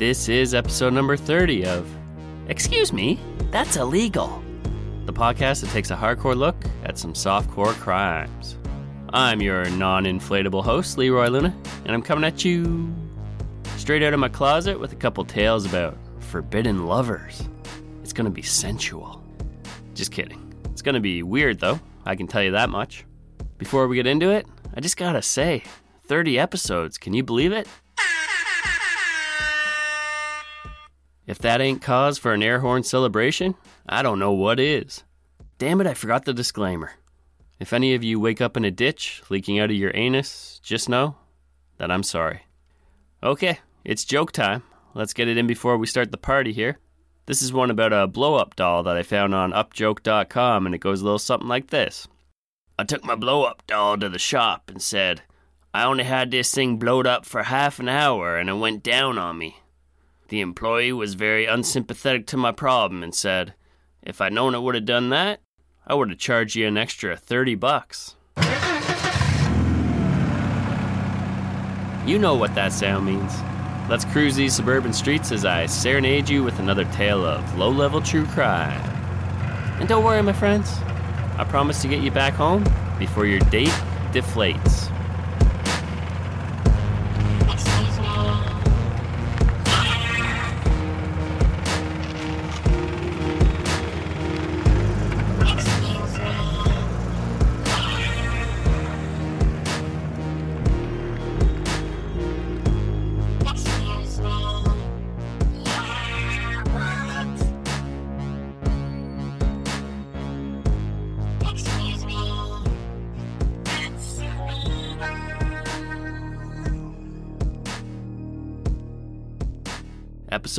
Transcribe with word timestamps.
This 0.00 0.30
is 0.30 0.54
episode 0.54 0.94
number 0.94 1.14
30 1.14 1.66
of 1.66 1.86
Excuse 2.48 2.90
Me, 2.90 3.20
That's 3.50 3.76
Illegal, 3.76 4.42
the 5.04 5.12
podcast 5.12 5.60
that 5.60 5.68
takes 5.72 5.90
a 5.90 5.94
hardcore 5.94 6.34
look 6.34 6.56
at 6.86 6.96
some 6.96 7.12
softcore 7.12 7.74
crimes. 7.74 8.56
I'm 9.12 9.42
your 9.42 9.68
non 9.68 10.06
inflatable 10.06 10.64
host, 10.64 10.96
Leroy 10.96 11.28
Luna, 11.28 11.54
and 11.84 11.92
I'm 11.92 12.00
coming 12.00 12.24
at 12.24 12.46
you 12.46 12.90
straight 13.76 14.02
out 14.02 14.14
of 14.14 14.20
my 14.20 14.30
closet 14.30 14.80
with 14.80 14.94
a 14.94 14.96
couple 14.96 15.22
tales 15.22 15.66
about 15.66 15.98
forbidden 16.20 16.86
lovers. 16.86 17.46
It's 18.02 18.14
gonna 18.14 18.30
be 18.30 18.40
sensual. 18.40 19.22
Just 19.92 20.12
kidding. 20.12 20.54
It's 20.70 20.80
gonna 20.80 21.00
be 21.00 21.22
weird 21.22 21.60
though, 21.60 21.78
I 22.06 22.16
can 22.16 22.26
tell 22.26 22.42
you 22.42 22.52
that 22.52 22.70
much. 22.70 23.04
Before 23.58 23.86
we 23.86 23.96
get 23.96 24.06
into 24.06 24.30
it, 24.30 24.46
I 24.74 24.80
just 24.80 24.96
gotta 24.96 25.20
say 25.20 25.62
30 26.04 26.38
episodes, 26.38 26.96
can 26.96 27.12
you 27.12 27.22
believe 27.22 27.52
it? 27.52 27.68
If 31.30 31.38
that 31.38 31.60
ain't 31.60 31.80
cause 31.80 32.18
for 32.18 32.32
an 32.32 32.42
air 32.42 32.58
horn 32.58 32.82
celebration, 32.82 33.54
I 33.88 34.02
don't 34.02 34.18
know 34.18 34.32
what 34.32 34.58
is. 34.58 35.04
Damn 35.58 35.80
it, 35.80 35.86
I 35.86 35.94
forgot 35.94 36.24
the 36.24 36.34
disclaimer. 36.34 36.90
If 37.60 37.72
any 37.72 37.94
of 37.94 38.02
you 38.02 38.18
wake 38.18 38.40
up 38.40 38.56
in 38.56 38.64
a 38.64 38.72
ditch 38.72 39.22
leaking 39.30 39.60
out 39.60 39.70
of 39.70 39.76
your 39.76 39.92
anus, 39.94 40.58
just 40.60 40.88
know 40.88 41.14
that 41.78 41.88
I'm 41.88 42.02
sorry. 42.02 42.46
Okay, 43.22 43.60
it's 43.84 44.04
joke 44.04 44.32
time. 44.32 44.64
Let's 44.92 45.12
get 45.12 45.28
it 45.28 45.38
in 45.38 45.46
before 45.46 45.78
we 45.78 45.86
start 45.86 46.10
the 46.10 46.18
party 46.18 46.52
here. 46.52 46.80
This 47.26 47.42
is 47.42 47.52
one 47.52 47.70
about 47.70 47.92
a 47.92 48.08
blow 48.08 48.34
up 48.34 48.56
doll 48.56 48.82
that 48.82 48.96
I 48.96 49.04
found 49.04 49.32
on 49.32 49.52
upjoke.com, 49.52 50.66
and 50.66 50.74
it 50.74 50.78
goes 50.78 51.00
a 51.00 51.04
little 51.04 51.20
something 51.20 51.46
like 51.46 51.68
this 51.68 52.08
I 52.76 52.82
took 52.82 53.04
my 53.04 53.14
blow 53.14 53.44
up 53.44 53.64
doll 53.68 53.96
to 53.98 54.08
the 54.08 54.18
shop 54.18 54.68
and 54.68 54.82
said, 54.82 55.22
I 55.72 55.84
only 55.84 56.02
had 56.02 56.32
this 56.32 56.52
thing 56.52 56.76
blowed 56.76 57.06
up 57.06 57.24
for 57.24 57.44
half 57.44 57.78
an 57.78 57.88
hour 57.88 58.36
and 58.36 58.50
it 58.50 58.54
went 58.54 58.82
down 58.82 59.16
on 59.16 59.38
me. 59.38 59.58
The 60.30 60.40
employee 60.40 60.92
was 60.92 61.14
very 61.14 61.44
unsympathetic 61.46 62.24
to 62.28 62.36
my 62.36 62.52
problem 62.52 63.02
and 63.02 63.12
said, 63.12 63.54
If 64.00 64.20
I'd 64.20 64.32
known 64.32 64.54
it 64.54 64.60
would 64.60 64.76
have 64.76 64.84
done 64.84 65.10
that, 65.10 65.40
I 65.84 65.94
would 65.94 66.08
have 66.08 66.20
charged 66.20 66.54
you 66.54 66.68
an 66.68 66.78
extra 66.78 67.16
30 67.16 67.56
bucks. 67.56 68.14
You 72.06 72.20
know 72.20 72.36
what 72.36 72.54
that 72.54 72.72
sound 72.72 73.06
means. 73.06 73.34
Let's 73.88 74.04
cruise 74.04 74.36
these 74.36 74.54
suburban 74.54 74.92
streets 74.92 75.32
as 75.32 75.44
I 75.44 75.66
serenade 75.66 76.28
you 76.28 76.44
with 76.44 76.60
another 76.60 76.84
tale 76.92 77.24
of 77.26 77.58
low 77.58 77.70
level 77.70 78.00
true 78.00 78.26
crime. 78.26 78.80
And 79.80 79.88
don't 79.88 80.04
worry, 80.04 80.22
my 80.22 80.32
friends, 80.32 80.70
I 81.38 81.44
promise 81.48 81.82
to 81.82 81.88
get 81.88 82.02
you 82.04 82.12
back 82.12 82.34
home 82.34 82.62
before 83.00 83.26
your 83.26 83.40
date 83.40 83.74
deflates. 84.12 84.89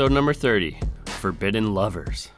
Episode 0.01 0.15
number 0.15 0.33
30 0.33 0.79
Forbidden 1.05 1.75
Lovers. 1.75 2.29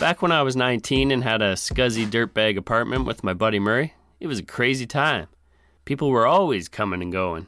Back 0.00 0.22
when 0.22 0.32
I 0.32 0.42
was 0.42 0.56
19 0.56 1.12
and 1.12 1.22
had 1.22 1.40
a 1.40 1.52
scuzzy 1.52 2.04
dirtbag 2.04 2.56
apartment 2.56 3.04
with 3.04 3.22
my 3.22 3.32
buddy 3.32 3.60
Murray, 3.60 3.94
it 4.18 4.26
was 4.26 4.40
a 4.40 4.42
crazy 4.42 4.88
time. 4.88 5.28
People 5.84 6.10
were 6.10 6.26
always 6.26 6.68
coming 6.68 7.00
and 7.00 7.12
going. 7.12 7.46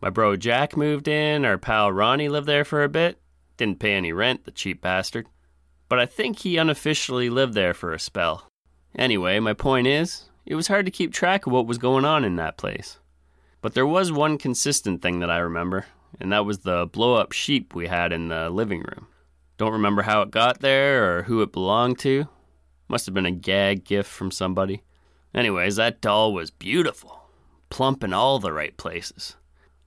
My 0.00 0.10
bro 0.10 0.36
Jack 0.36 0.76
moved 0.76 1.08
in, 1.08 1.44
our 1.44 1.58
pal 1.58 1.90
Ronnie 1.90 2.28
lived 2.28 2.46
there 2.46 2.64
for 2.64 2.84
a 2.84 2.88
bit. 2.88 3.18
Didn't 3.56 3.80
pay 3.80 3.94
any 3.94 4.12
rent, 4.12 4.44
the 4.44 4.52
cheap 4.52 4.80
bastard. 4.80 5.26
But 5.88 5.98
I 5.98 6.06
think 6.06 6.38
he 6.38 6.56
unofficially 6.56 7.28
lived 7.28 7.54
there 7.54 7.74
for 7.74 7.92
a 7.92 7.98
spell. 7.98 8.48
Anyway, 8.94 9.40
my 9.40 9.54
point 9.54 9.88
is, 9.88 10.26
it 10.46 10.54
was 10.54 10.68
hard 10.68 10.86
to 10.86 10.92
keep 10.92 11.12
track 11.12 11.46
of 11.46 11.52
what 11.52 11.66
was 11.66 11.78
going 11.78 12.04
on 12.04 12.24
in 12.24 12.36
that 12.36 12.56
place. 12.56 13.00
But 13.60 13.74
there 13.74 13.88
was 13.88 14.12
one 14.12 14.38
consistent 14.38 15.02
thing 15.02 15.18
that 15.18 15.30
I 15.30 15.38
remember, 15.38 15.86
and 16.20 16.32
that 16.32 16.44
was 16.44 16.60
the 16.60 16.86
blow 16.86 17.14
up 17.14 17.32
sheep 17.32 17.74
we 17.74 17.86
had 17.86 18.12
in 18.12 18.28
the 18.28 18.50
living 18.50 18.80
room. 18.80 19.08
Don't 19.56 19.72
remember 19.72 20.02
how 20.02 20.22
it 20.22 20.30
got 20.30 20.60
there 20.60 21.18
or 21.18 21.22
who 21.24 21.42
it 21.42 21.52
belonged 21.52 21.98
to. 22.00 22.28
Must 22.88 23.06
have 23.06 23.14
been 23.14 23.26
a 23.26 23.30
gag 23.30 23.84
gift 23.84 24.10
from 24.10 24.30
somebody. 24.30 24.82
Anyways, 25.34 25.76
that 25.76 26.00
doll 26.00 26.32
was 26.32 26.50
beautiful, 26.50 27.28
plump 27.70 28.04
in 28.04 28.12
all 28.12 28.38
the 28.38 28.52
right 28.52 28.76
places. 28.76 29.36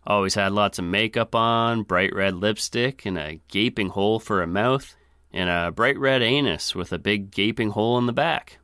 Always 0.06 0.35
had 0.35 0.53
lots 0.53 0.79
of 0.79 0.85
makeup 0.85 1.35
on, 1.35 1.83
bright 1.83 2.15
red 2.15 2.35
lipstick, 2.35 3.06
and 3.06 3.18
a 3.18 3.41
gaping 3.50 3.89
hole 3.89 4.19
for 4.19 4.41
a 4.41 4.47
mouth, 4.47 4.95
and 5.33 5.50
a 5.50 5.71
bright 5.71 6.00
red 6.00 6.21
anus 6.21 6.74
with 6.74 6.94
a 6.94 6.97
big 6.97 7.29
gaping 7.29 7.71
hole 7.71 7.97
in 7.97 8.06
the 8.06 8.13
back. 8.13 8.59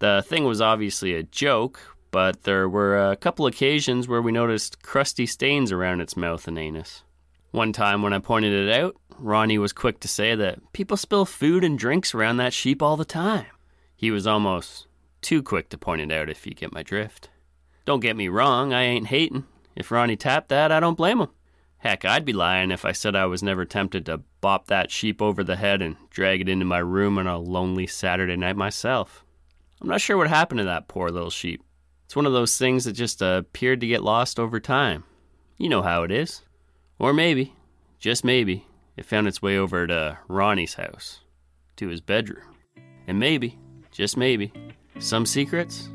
The 0.00 0.24
thing 0.26 0.44
was 0.44 0.60
obviously 0.60 1.14
a 1.14 1.22
joke, 1.22 1.91
but 2.12 2.44
there 2.44 2.68
were 2.68 3.10
a 3.10 3.16
couple 3.16 3.46
occasions 3.46 4.06
where 4.06 4.22
we 4.22 4.30
noticed 4.30 4.82
crusty 4.82 5.26
stains 5.26 5.72
around 5.72 6.00
its 6.00 6.16
mouth 6.16 6.46
and 6.46 6.58
anus. 6.58 7.02
One 7.50 7.72
time 7.72 8.02
when 8.02 8.12
I 8.12 8.18
pointed 8.20 8.52
it 8.52 8.72
out, 8.72 8.94
Ronnie 9.18 9.58
was 9.58 9.72
quick 9.72 9.98
to 10.00 10.08
say 10.08 10.34
that 10.36 10.60
people 10.72 10.96
spill 10.96 11.24
food 11.24 11.64
and 11.64 11.78
drinks 11.78 12.14
around 12.14 12.36
that 12.36 12.52
sheep 12.52 12.82
all 12.82 12.96
the 12.96 13.04
time. 13.04 13.46
He 13.96 14.10
was 14.10 14.26
almost 14.26 14.86
too 15.22 15.42
quick 15.42 15.68
to 15.70 15.78
point 15.78 16.02
it 16.02 16.12
out 16.12 16.28
if 16.28 16.46
you 16.46 16.54
get 16.54 16.72
my 16.72 16.82
drift. 16.82 17.30
Don't 17.84 18.00
get 18.00 18.16
me 18.16 18.28
wrong, 18.28 18.72
I 18.72 18.82
ain't 18.82 19.08
hating. 19.08 19.44
If 19.74 19.90
Ronnie 19.90 20.16
tapped 20.16 20.50
that, 20.50 20.70
I 20.70 20.80
don't 20.80 20.96
blame 20.96 21.20
him. 21.20 21.28
Heck, 21.78 22.04
I'd 22.04 22.24
be 22.24 22.32
lying 22.32 22.70
if 22.70 22.84
I 22.84 22.92
said 22.92 23.16
I 23.16 23.26
was 23.26 23.42
never 23.42 23.64
tempted 23.64 24.06
to 24.06 24.22
bop 24.40 24.66
that 24.66 24.90
sheep 24.90 25.20
over 25.20 25.42
the 25.42 25.56
head 25.56 25.82
and 25.82 25.96
drag 26.10 26.42
it 26.42 26.48
into 26.48 26.64
my 26.64 26.78
room 26.78 27.18
on 27.18 27.26
a 27.26 27.38
lonely 27.38 27.86
Saturday 27.86 28.36
night 28.36 28.56
myself. 28.56 29.24
I'm 29.80 29.88
not 29.88 30.00
sure 30.00 30.16
what 30.16 30.28
happened 30.28 30.58
to 30.58 30.64
that 30.64 30.86
poor 30.86 31.08
little 31.08 31.30
sheep. 31.30 31.62
It's 32.12 32.16
one 32.16 32.26
of 32.26 32.34
those 32.34 32.58
things 32.58 32.84
that 32.84 32.92
just 32.92 33.22
appeared 33.22 33.80
to 33.80 33.86
get 33.86 34.02
lost 34.02 34.38
over 34.38 34.60
time. 34.60 35.04
You 35.56 35.70
know 35.70 35.80
how 35.80 36.02
it 36.02 36.10
is. 36.10 36.42
Or 36.98 37.14
maybe, 37.14 37.54
just 37.98 38.22
maybe, 38.22 38.66
it 38.98 39.06
found 39.06 39.26
its 39.26 39.40
way 39.40 39.56
over 39.56 39.86
to 39.86 40.18
Ronnie's 40.28 40.74
house, 40.74 41.22
to 41.76 41.88
his 41.88 42.02
bedroom. 42.02 42.54
And 43.06 43.18
maybe, 43.18 43.58
just 43.90 44.18
maybe, 44.18 44.52
some 44.98 45.24
secrets 45.24 45.88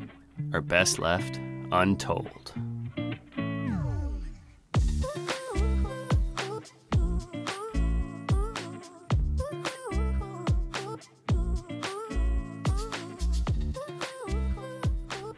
are 0.52 0.60
best 0.60 0.98
left 0.98 1.38
untold. 1.70 2.52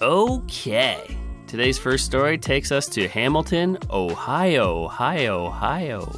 Okay. 0.03 1.15
Today's 1.47 1.77
first 1.77 2.07
story 2.07 2.39
takes 2.39 2.73
us 2.73 2.89
to 2.89 3.07
Hamilton, 3.07 3.77
Ohio. 3.91 4.85
Ohio, 4.85 5.45
Ohio. 5.45 6.11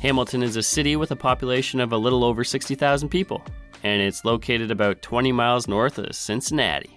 Hamilton 0.00 0.44
is 0.44 0.54
a 0.54 0.62
city 0.62 0.94
with 0.94 1.10
a 1.10 1.16
population 1.16 1.80
of 1.80 1.92
a 1.92 1.98
little 1.98 2.22
over 2.22 2.44
60,000 2.44 3.08
people, 3.08 3.42
and 3.82 4.00
it's 4.00 4.24
located 4.24 4.70
about 4.70 5.02
20 5.02 5.32
miles 5.32 5.66
north 5.66 5.98
of 5.98 6.14
Cincinnati. 6.14 6.96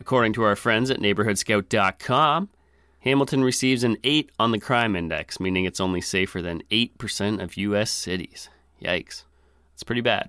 According 0.00 0.32
to 0.32 0.42
our 0.42 0.56
friends 0.56 0.90
at 0.90 0.98
neighborhoodscout.com, 0.98 2.48
Hamilton 2.98 3.44
receives 3.44 3.84
an 3.84 3.98
8 4.02 4.32
on 4.40 4.50
the 4.50 4.58
crime 4.58 4.96
index, 4.96 5.38
meaning 5.38 5.64
it's 5.64 5.80
only 5.80 6.00
safer 6.00 6.42
than 6.42 6.64
8% 6.72 7.40
of 7.40 7.56
US 7.56 7.92
cities. 7.92 8.50
Yikes. 8.82 9.22
It's 9.74 9.84
pretty 9.84 10.00
bad. 10.00 10.28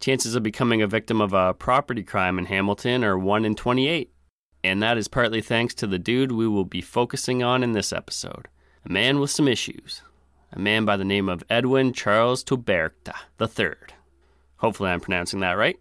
Chances 0.00 0.34
of 0.34 0.42
becoming 0.42 0.82
a 0.82 0.86
victim 0.86 1.22
of 1.22 1.32
a 1.32 1.54
property 1.54 2.02
crime 2.02 2.38
in 2.38 2.44
Hamilton 2.44 3.04
are 3.04 3.18
1 3.18 3.46
in 3.46 3.54
28 3.54 4.10
and 4.62 4.82
that 4.82 4.98
is 4.98 5.08
partly 5.08 5.40
thanks 5.40 5.74
to 5.74 5.86
the 5.86 5.98
dude 5.98 6.32
we 6.32 6.46
will 6.48 6.64
be 6.64 6.80
focusing 6.80 7.42
on 7.42 7.62
in 7.62 7.72
this 7.72 7.92
episode 7.92 8.48
a 8.84 8.92
man 8.92 9.20
with 9.20 9.30
some 9.30 9.46
issues. 9.46 10.02
A 10.52 10.58
man 10.58 10.84
by 10.84 10.96
the 10.96 11.04
name 11.04 11.28
of 11.28 11.44
Edwin 11.48 11.92
Charles 11.92 12.42
Toberta 12.42 13.14
III. 13.40 13.74
Hopefully, 14.56 14.90
I'm 14.90 15.00
pronouncing 15.00 15.40
that 15.40 15.52
right. 15.52 15.78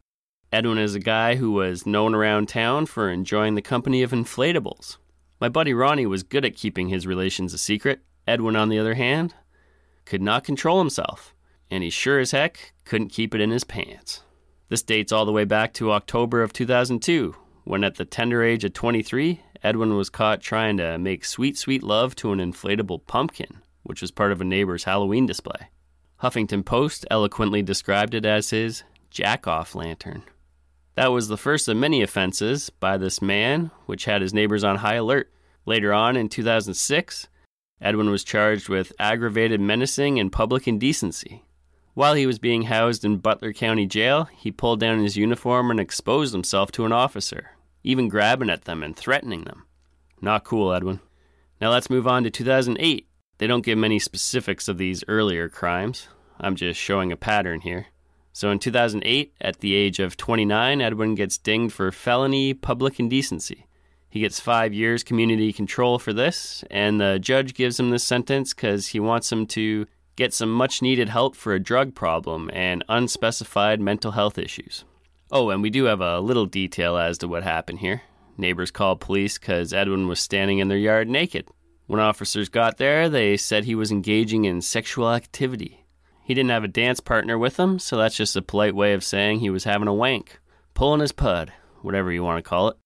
Edwin 0.52 0.78
is 0.78 0.96
a 0.96 1.00
guy 1.00 1.36
who 1.36 1.52
was 1.52 1.86
known 1.86 2.14
around 2.14 2.50
town 2.50 2.86
for 2.86 3.10
enjoying 3.10 3.56
the 3.56 3.62
company 3.62 4.04
of 4.04 4.12
inflatables. 4.12 4.98
My 5.40 5.50
buddy 5.50 5.74
Ronnie 5.74 6.06
was 6.06 6.24
good 6.24 6.46
at 6.46 6.56
keeping 6.56 6.90
his 6.90 7.08
relations 7.08 7.54
a 7.54 7.58
secret. 7.58 8.02
Edwin, 8.28 8.56
on 8.56 8.70
the 8.70 8.80
other 8.80 8.96
hand, 8.96 9.34
could 10.06 10.22
not 10.22 10.44
control 10.44 10.80
himself, 10.80 11.34
and 11.72 11.84
he 11.84 11.90
sure 11.90 12.20
as 12.20 12.32
heck 12.32 12.74
couldn't 12.84 13.10
keep 13.10 13.34
it 13.34 13.42
in 13.42 13.52
his 13.52 13.64
pants. 13.64 14.24
This 14.70 14.84
dates 14.84 15.12
all 15.12 15.26
the 15.26 15.32
way 15.32 15.46
back 15.46 15.74
to 15.76 15.92
October 15.92 16.44
of 16.44 16.54
2002, 16.54 17.36
when 17.70 17.84
at 17.84 17.98
the 17.98 18.04
tender 18.04 18.42
age 18.42 18.64
of 18.64 18.74
23, 18.74 19.44
Edwin 19.62 19.96
was 19.96 20.10
caught 20.10 20.42
trying 20.42 20.78
to 20.78 20.98
make 20.98 21.24
sweet, 21.24 21.56
sweet 21.56 21.84
love 21.84 22.16
to 22.16 22.32
an 22.32 22.40
inflatable 22.40 23.06
pumpkin, 23.06 23.62
which 23.84 24.02
was 24.02 24.10
part 24.10 24.32
of 24.32 24.42
a 24.42 24.44
neighbor's 24.44 24.86
Halloween 24.86 25.28
display. 25.28 25.70
Huffington 26.24 26.66
Post 26.66 27.06
eloquently 27.12 27.62
described 27.62 28.16
it 28.16 28.26
as 28.26 28.50
his 28.50 28.82
jack 29.12 29.46
off 29.46 29.76
lantern. 29.76 30.24
That 30.96 31.12
was 31.12 31.28
the 31.28 31.38
first 31.38 31.68
of 31.68 31.78
many 31.78 32.02
offenses 32.02 32.72
by 32.72 32.98
this 32.98 33.22
man, 33.22 33.70
which 33.86 34.06
had 34.06 34.24
his 34.24 34.34
neighbors 34.34 34.64
on 34.64 34.78
high 34.78 34.96
alert. 34.96 35.32
Later 35.68 35.94
on, 35.94 36.18
in 36.18 36.28
2006, 36.28 37.28
Edwin 37.80 38.10
was 38.10 38.24
charged 38.24 38.68
with 38.68 38.94
aggravated 38.98 39.62
menacing 39.62 40.20
and 40.20 40.32
public 40.32 40.68
indecency. 40.68 41.46
While 41.94 42.16
he 42.16 42.26
was 42.26 42.40
being 42.40 42.64
housed 42.64 43.06
in 43.06 43.18
Butler 43.18 43.54
County 43.54 43.86
Jail, 43.86 44.28
he 44.36 44.52
pulled 44.52 44.80
down 44.80 45.04
his 45.04 45.18
uniform 45.18 45.70
and 45.70 45.80
exposed 45.80 46.34
himself 46.34 46.72
to 46.72 46.86
an 46.86 46.92
officer 46.92 47.52
even 47.84 48.10
grabbing 48.10 48.50
at 48.50 48.66
them 48.66 48.84
and 48.84 48.96
threatening 48.96 49.44
them. 49.44 49.66
Not 50.22 50.44
cool, 50.44 50.74
Edwin. 50.74 51.00
Now 51.62 51.72
let's 51.72 51.90
move 51.90 52.08
on 52.08 52.24
to 52.24 52.30
2008. 52.30 53.08
They 53.38 53.48
don't 53.48 53.66
give 53.66 53.78
many 53.78 54.00
specifics 54.00 54.68
of 54.68 54.78
these 54.78 55.04
earlier 55.08 55.50
crimes. 55.50 56.08
I'm 56.40 56.56
just 56.56 56.80
showing 56.80 57.12
a 57.12 57.18
pattern 57.18 57.62
here. 57.62 57.88
So 58.32 58.52
in 58.52 58.60
2008, 58.60 59.34
at 59.42 59.60
the 59.60 59.76
age 59.76 60.00
of 60.00 60.16
29, 60.16 60.82
Edwin 60.82 61.16
gets 61.16 61.38
dinged 61.38 61.74
for 61.74 61.92
felony 61.92 62.54
public 62.54 63.00
indecency. 63.00 63.66
He 64.10 64.22
gets 64.22 64.40
five 64.40 64.74
years 64.74 65.04
community 65.04 65.54
control 65.54 66.00
for 66.00 66.14
this, 66.14 66.64
and 66.72 67.00
the 67.00 67.20
judge 67.20 67.54
gives 67.54 67.80
him 67.80 67.90
this 67.90 68.04
sentence 68.04 68.54
because 68.54 68.88
he 68.88 69.00
wants 69.00 69.32
him 69.32 69.46
to 69.48 69.86
get 70.16 70.34
some 70.34 70.52
much 70.52 70.82
needed 70.82 71.10
help 71.10 71.36
for 71.36 71.54
a 71.54 71.60
drug 71.60 71.96
problem 71.96 72.50
and 72.54 72.84
unspecified 72.90 73.80
mental 73.80 74.12
health 74.12 74.38
issues. 74.38 74.84
Oh, 75.32 75.52
and 75.52 75.62
we 75.62 75.70
do 75.70 75.84
have 75.86 76.02
a 76.02 76.20
little 76.20 76.48
detail 76.48 76.98
as 76.98 77.20
to 77.20 77.28
what 77.28 77.44
happened 77.44 77.80
here. 77.80 78.02
Neighbors 78.36 78.72
called 78.72 79.00
police 79.00 79.38
because 79.38 79.74
Edwin 79.74 80.08
was 80.08 80.20
standing 80.20 80.58
in 80.58 80.70
their 80.70 80.78
yard 80.78 81.08
naked. 81.08 81.48
When 81.86 82.00
officers 82.00 82.50
got 82.50 82.78
there, 82.78 83.10
they 83.10 83.38
said 83.38 83.64
he 83.64 83.76
was 83.76 83.92
engaging 83.92 84.46
in 84.46 84.62
sexual 84.62 85.12
activity. 85.12 85.86
He 86.24 86.34
didn't 86.34 86.52
have 86.52 86.64
a 86.64 86.68
dance 86.68 87.00
partner 87.00 87.38
with 87.38 87.58
him, 87.58 87.80
so 87.80 87.98
that's 87.98 88.16
just 88.16 88.36
a 88.36 88.42
polite 88.42 88.76
way 88.76 88.94
of 88.94 89.04
saying 89.04 89.40
he 89.40 89.50
was 89.50 89.66
having 89.66 89.88
a 89.88 89.94
wank, 89.94 90.40
pulling 90.74 91.02
his 91.02 91.12
pud, 91.12 91.52
whatever 91.82 92.12
you 92.12 92.24
want 92.24 92.44
to 92.44 92.48
call 92.48 92.70
it. 92.70 92.78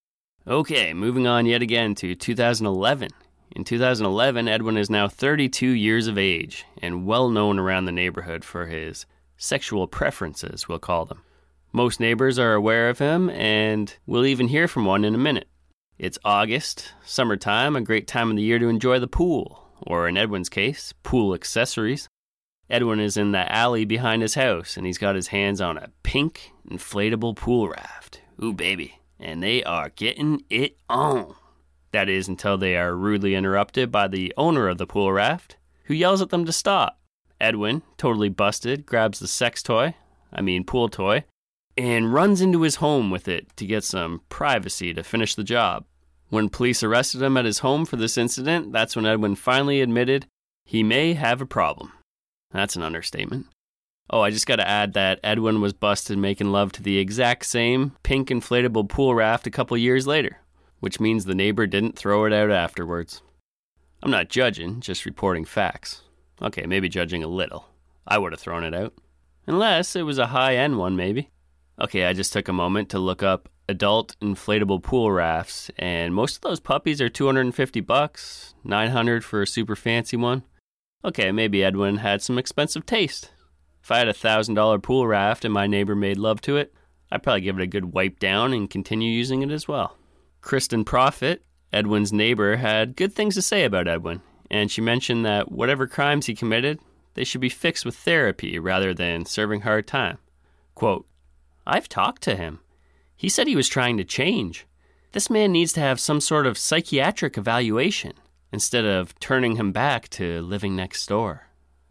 Okay, 0.45 0.93
moving 0.93 1.27
on 1.27 1.45
yet 1.45 1.61
again 1.61 1.95
to 1.95 2.15
2011. 2.15 3.09
In 3.55 3.63
2011, 3.63 4.47
Edwin 4.47 4.77
is 4.77 4.89
now 4.89 5.07
32 5.07 5.67
years 5.67 6.07
of 6.07 6.17
age 6.17 6.65
and 6.81 7.05
well 7.05 7.29
known 7.29 7.59
around 7.59 7.85
the 7.85 7.91
neighborhood 7.91 8.43
for 8.43 8.65
his 8.65 9.05
sexual 9.37 9.87
preferences, 9.87 10.67
we'll 10.67 10.79
call 10.79 11.05
them. 11.05 11.21
Most 11.75 11.99
neighbors 11.99 12.37
are 12.37 12.53
aware 12.53 12.87
of 12.89 12.99
him, 12.99 13.31
and 13.31 13.95
we'll 14.05 14.27
even 14.27 14.47
hear 14.47 14.67
from 14.67 14.85
one 14.85 15.03
in 15.03 15.15
a 15.15 15.17
minute. 15.17 15.47
It's 15.97 16.19
August, 16.23 16.93
summertime, 17.03 17.75
a 17.75 17.81
great 17.81 18.05
time 18.05 18.29
of 18.29 18.35
the 18.35 18.43
year 18.43 18.59
to 18.59 18.67
enjoy 18.67 18.99
the 18.99 19.07
pool, 19.07 19.69
or 19.81 20.07
in 20.07 20.15
Edwin's 20.15 20.49
case, 20.49 20.93
pool 21.01 21.33
accessories. 21.33 22.07
Edwin 22.69 22.99
is 22.99 23.17
in 23.17 23.31
the 23.31 23.51
alley 23.51 23.85
behind 23.85 24.21
his 24.21 24.35
house, 24.35 24.77
and 24.77 24.85
he's 24.85 24.99
got 24.99 25.15
his 25.15 25.29
hands 25.29 25.61
on 25.61 25.79
a 25.79 25.89
pink 26.03 26.51
inflatable 26.69 27.35
pool 27.35 27.67
raft. 27.69 28.21
Ooh, 28.41 28.53
baby. 28.53 28.99
And 29.19 29.41
they 29.41 29.63
are 29.63 29.89
getting 29.89 30.43
it 30.51 30.77
on. 30.87 31.33
That 31.91 32.07
is 32.07 32.27
until 32.27 32.55
they 32.55 32.77
are 32.77 32.95
rudely 32.95 33.33
interrupted 33.33 33.91
by 33.91 34.07
the 34.07 34.31
owner 34.37 34.67
of 34.67 34.77
the 34.77 34.85
pool 34.85 35.11
raft, 35.11 35.57
who 35.85 35.95
yells 35.95 36.21
at 36.21 36.29
them 36.29 36.45
to 36.45 36.51
stop. 36.51 36.99
Edwin, 37.41 37.81
totally 37.97 38.29
busted, 38.29 38.85
grabs 38.85 39.17
the 39.17 39.27
sex 39.27 39.63
toy, 39.63 39.95
I 40.31 40.41
mean 40.41 40.63
pool 40.65 40.87
toy, 40.87 41.25
and 41.77 42.13
runs 42.13 42.41
into 42.41 42.61
his 42.61 42.75
home 42.75 43.09
with 43.09 43.27
it 43.27 43.55
to 43.57 43.65
get 43.65 43.83
some 43.83 44.21
privacy 44.29 44.93
to 44.93 45.03
finish 45.03 45.35
the 45.35 45.43
job. 45.43 45.85
When 46.29 46.49
police 46.49 46.83
arrested 46.83 47.21
him 47.21 47.37
at 47.37 47.45
his 47.45 47.59
home 47.59 47.85
for 47.85 47.95
this 47.95 48.17
incident, 48.17 48.71
that's 48.71 48.95
when 48.95 49.05
Edwin 49.05 49.35
finally 49.35 49.81
admitted 49.81 50.27
he 50.65 50.83
may 50.83 51.13
have 51.13 51.41
a 51.41 51.45
problem. 51.45 51.91
That's 52.51 52.75
an 52.75 52.83
understatement. 52.83 53.47
Oh, 54.09 54.21
I 54.21 54.31
just 54.31 54.47
gotta 54.47 54.67
add 54.67 54.93
that 54.93 55.19
Edwin 55.23 55.61
was 55.61 55.73
busted 55.73 56.17
making 56.17 56.51
love 56.51 56.71
to 56.73 56.83
the 56.83 56.97
exact 56.97 57.45
same 57.45 57.95
pink 58.03 58.29
inflatable 58.29 58.89
pool 58.89 59.15
raft 59.15 59.47
a 59.47 59.51
couple 59.51 59.77
years 59.77 60.05
later, 60.05 60.37
which 60.79 60.99
means 60.99 61.25
the 61.25 61.35
neighbor 61.35 61.65
didn't 61.65 61.97
throw 61.97 62.25
it 62.25 62.33
out 62.33 62.51
afterwards. 62.51 63.21
I'm 64.01 64.11
not 64.11 64.29
judging, 64.29 64.81
just 64.81 65.05
reporting 65.05 65.45
facts. 65.45 66.01
Okay, 66.41 66.65
maybe 66.65 66.89
judging 66.89 67.23
a 67.23 67.27
little. 67.27 67.67
I 68.05 68.17
would 68.17 68.33
have 68.33 68.41
thrown 68.41 68.63
it 68.63 68.73
out. 68.73 68.93
Unless 69.47 69.95
it 69.95 70.03
was 70.03 70.17
a 70.17 70.27
high 70.27 70.57
end 70.57 70.77
one, 70.77 70.95
maybe. 70.95 71.29
Okay, 71.81 72.05
I 72.05 72.13
just 72.13 72.31
took 72.33 72.47
a 72.47 72.53
moment 72.53 72.89
to 72.89 72.99
look 72.99 73.23
up 73.23 73.49
adult 73.67 74.15
inflatable 74.19 74.83
pool 74.83 75.11
rafts, 75.11 75.71
and 75.77 76.13
most 76.13 76.35
of 76.35 76.41
those 76.41 76.59
puppies 76.59 77.01
are 77.01 77.09
250 77.09 77.79
bucks, 77.81 78.53
900 78.63 79.23
for 79.23 79.41
a 79.41 79.47
super 79.47 79.75
fancy 79.75 80.15
one. 80.15 80.43
Okay, 81.03 81.31
maybe 81.31 81.63
Edwin 81.63 81.97
had 81.97 82.21
some 82.21 82.37
expensive 82.37 82.85
taste. 82.85 83.31
If 83.81 83.91
I 83.91 83.97
had 83.97 84.07
a 84.07 84.13
thousand 84.13 84.55
dollar 84.55 84.79
pool 84.79 85.07
raft 85.07 85.43
and 85.43 85.53
my 85.53 85.67
neighbor 85.67 85.95
made 85.95 86.17
love 86.17 86.41
to 86.41 86.57
it, 86.57 86.73
I'd 87.11 87.23
probably 87.23 87.41
give 87.41 87.59
it 87.59 87.63
a 87.63 87.67
good 87.67 87.93
wipe 87.93 88.19
down 88.19 88.53
and 88.53 88.69
continue 88.69 89.11
using 89.11 89.41
it 89.41 89.51
as 89.51 89.67
well. 89.67 89.97
Kristen 90.41 90.85
Profit, 90.85 91.43
Edwin's 91.71 92.13
neighbor, 92.13 92.57
had 92.57 92.95
good 92.95 93.13
things 93.13 93.35
to 93.35 93.41
say 93.41 93.65
about 93.65 93.87
Edwin, 93.87 94.21
and 94.49 94.71
she 94.71 94.81
mentioned 94.81 95.25
that 95.25 95.51
whatever 95.51 95.87
crimes 95.87 96.27
he 96.27 96.35
committed, 96.35 96.79
they 97.15 97.23
should 97.23 97.41
be 97.41 97.49
fixed 97.49 97.85
with 97.85 97.95
therapy 97.95 98.57
rather 98.59 98.93
than 98.93 99.25
serving 99.25 99.61
hard 99.61 99.87
time. 99.87 100.17
Quote, 100.75 101.05
I've 101.65 101.89
talked 101.89 102.21
to 102.23 102.35
him. 102.35 102.59
He 103.15 103.29
said 103.29 103.47
he 103.47 103.55
was 103.55 103.69
trying 103.69 103.97
to 103.97 104.03
change. 104.03 104.65
This 105.13 105.29
man 105.29 105.51
needs 105.51 105.73
to 105.73 105.79
have 105.79 105.99
some 105.99 106.19
sort 106.19 106.45
of 106.45 106.57
psychiatric 106.57 107.37
evaluation 107.37 108.13
instead 108.51 108.85
of 108.85 109.17
turning 109.19 109.55
him 109.55 109.71
back 109.71 110.09
to 110.09 110.41
living 110.41 110.75
next 110.75 111.07
door. 111.07 111.47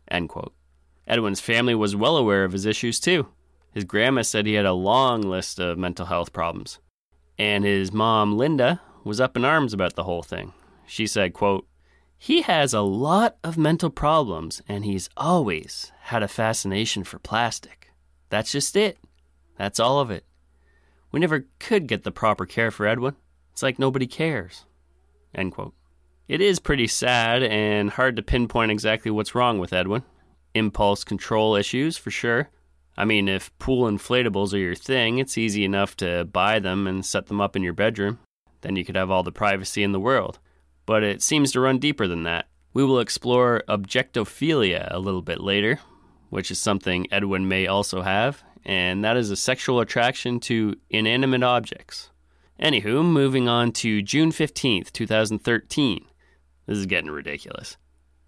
End 0.08 0.28
quote. 0.28 0.54
Edwin's 1.06 1.40
family 1.40 1.74
was 1.74 1.96
well 1.96 2.16
aware 2.16 2.44
of 2.44 2.52
his 2.52 2.66
issues 2.66 3.00
too. 3.00 3.28
His 3.72 3.84
grandma 3.84 4.22
said 4.22 4.46
he 4.46 4.54
had 4.54 4.66
a 4.66 4.72
long 4.72 5.22
list 5.22 5.58
of 5.58 5.78
mental 5.78 6.06
health 6.06 6.32
problems. 6.32 6.78
And 7.38 7.64
his 7.64 7.92
mom, 7.92 8.36
Linda, 8.36 8.80
was 9.04 9.20
up 9.20 9.36
in 9.36 9.44
arms 9.44 9.72
about 9.72 9.96
the 9.96 10.04
whole 10.04 10.22
thing. 10.22 10.52
She 10.86 11.06
said, 11.06 11.32
quote, 11.32 11.66
He 12.18 12.42
has 12.42 12.74
a 12.74 12.82
lot 12.82 13.36
of 13.42 13.56
mental 13.56 13.90
problems 13.90 14.62
and 14.68 14.84
he's 14.84 15.08
always 15.16 15.90
had 16.02 16.22
a 16.22 16.28
fascination 16.28 17.02
for 17.04 17.18
plastic. 17.18 17.90
That's 18.28 18.52
just 18.52 18.76
it. 18.76 18.98
That's 19.58 19.80
all 19.80 20.00
of 20.00 20.10
it. 20.10 20.24
We 21.10 21.20
never 21.20 21.46
could 21.58 21.86
get 21.86 22.04
the 22.04 22.10
proper 22.10 22.46
care 22.46 22.70
for 22.70 22.86
Edwin. 22.86 23.16
It's 23.52 23.62
like 23.62 23.78
nobody 23.78 24.06
cares. 24.06 24.64
End 25.34 25.52
quote. 25.52 25.74
It 26.28 26.40
is 26.40 26.58
pretty 26.58 26.86
sad 26.86 27.42
and 27.42 27.90
hard 27.90 28.16
to 28.16 28.22
pinpoint 28.22 28.70
exactly 28.70 29.10
what's 29.10 29.34
wrong 29.34 29.58
with 29.58 29.72
Edwin. 29.72 30.02
Impulse 30.54 31.04
control 31.04 31.54
issues, 31.56 31.96
for 31.96 32.10
sure. 32.10 32.48
I 32.96 33.04
mean, 33.04 33.28
if 33.28 33.56
pool 33.58 33.90
inflatables 33.90 34.54
are 34.54 34.58
your 34.58 34.74
thing, 34.74 35.18
it's 35.18 35.38
easy 35.38 35.64
enough 35.64 35.96
to 35.98 36.24
buy 36.24 36.58
them 36.58 36.86
and 36.86 37.04
set 37.04 37.26
them 37.26 37.40
up 37.40 37.56
in 37.56 37.62
your 37.62 37.72
bedroom. 37.72 38.18
Then 38.62 38.76
you 38.76 38.84
could 38.84 38.96
have 38.96 39.10
all 39.10 39.22
the 39.22 39.32
privacy 39.32 39.82
in 39.82 39.92
the 39.92 40.00
world. 40.00 40.38
But 40.86 41.02
it 41.02 41.22
seems 41.22 41.52
to 41.52 41.60
run 41.60 41.78
deeper 41.78 42.06
than 42.06 42.22
that. 42.24 42.48
We 42.74 42.84
will 42.84 43.00
explore 43.00 43.62
objectophilia 43.68 44.88
a 44.90 44.98
little 44.98 45.22
bit 45.22 45.40
later, 45.40 45.80
which 46.30 46.50
is 46.50 46.58
something 46.58 47.06
Edwin 47.10 47.48
may 47.48 47.66
also 47.66 48.02
have, 48.02 48.42
and 48.64 49.04
that 49.04 49.16
is 49.16 49.30
a 49.30 49.36
sexual 49.36 49.80
attraction 49.80 50.40
to 50.40 50.76
inanimate 50.90 51.42
objects. 51.42 52.10
Anywho, 52.60 53.04
moving 53.04 53.48
on 53.48 53.72
to 53.72 54.02
June 54.02 54.30
15th, 54.30 54.92
2013. 54.92 56.04
This 56.66 56.78
is 56.78 56.86
getting 56.86 57.10
ridiculous. 57.10 57.76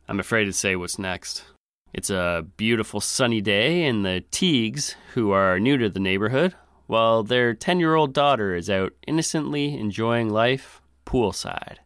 I'm 0.08 0.20
afraid 0.20 0.46
to 0.46 0.52
say 0.52 0.76
what's 0.76 0.98
next. 0.98 1.44
It's 1.92 2.10
a 2.10 2.44
beautiful 2.56 3.00
sunny 3.00 3.40
day, 3.40 3.84
and 3.84 4.04
the 4.04 4.24
Teagues, 4.32 4.96
who 5.14 5.30
are 5.30 5.60
new 5.60 5.76
to 5.78 5.88
the 5.88 6.00
neighborhood, 6.00 6.54
while 6.86 7.22
their 7.22 7.54
10 7.54 7.78
year 7.78 7.94
old 7.94 8.12
daughter 8.12 8.54
is 8.54 8.68
out 8.68 8.92
innocently 9.06 9.78
enjoying 9.78 10.28
life 10.28 10.82
poolside. 11.06 11.76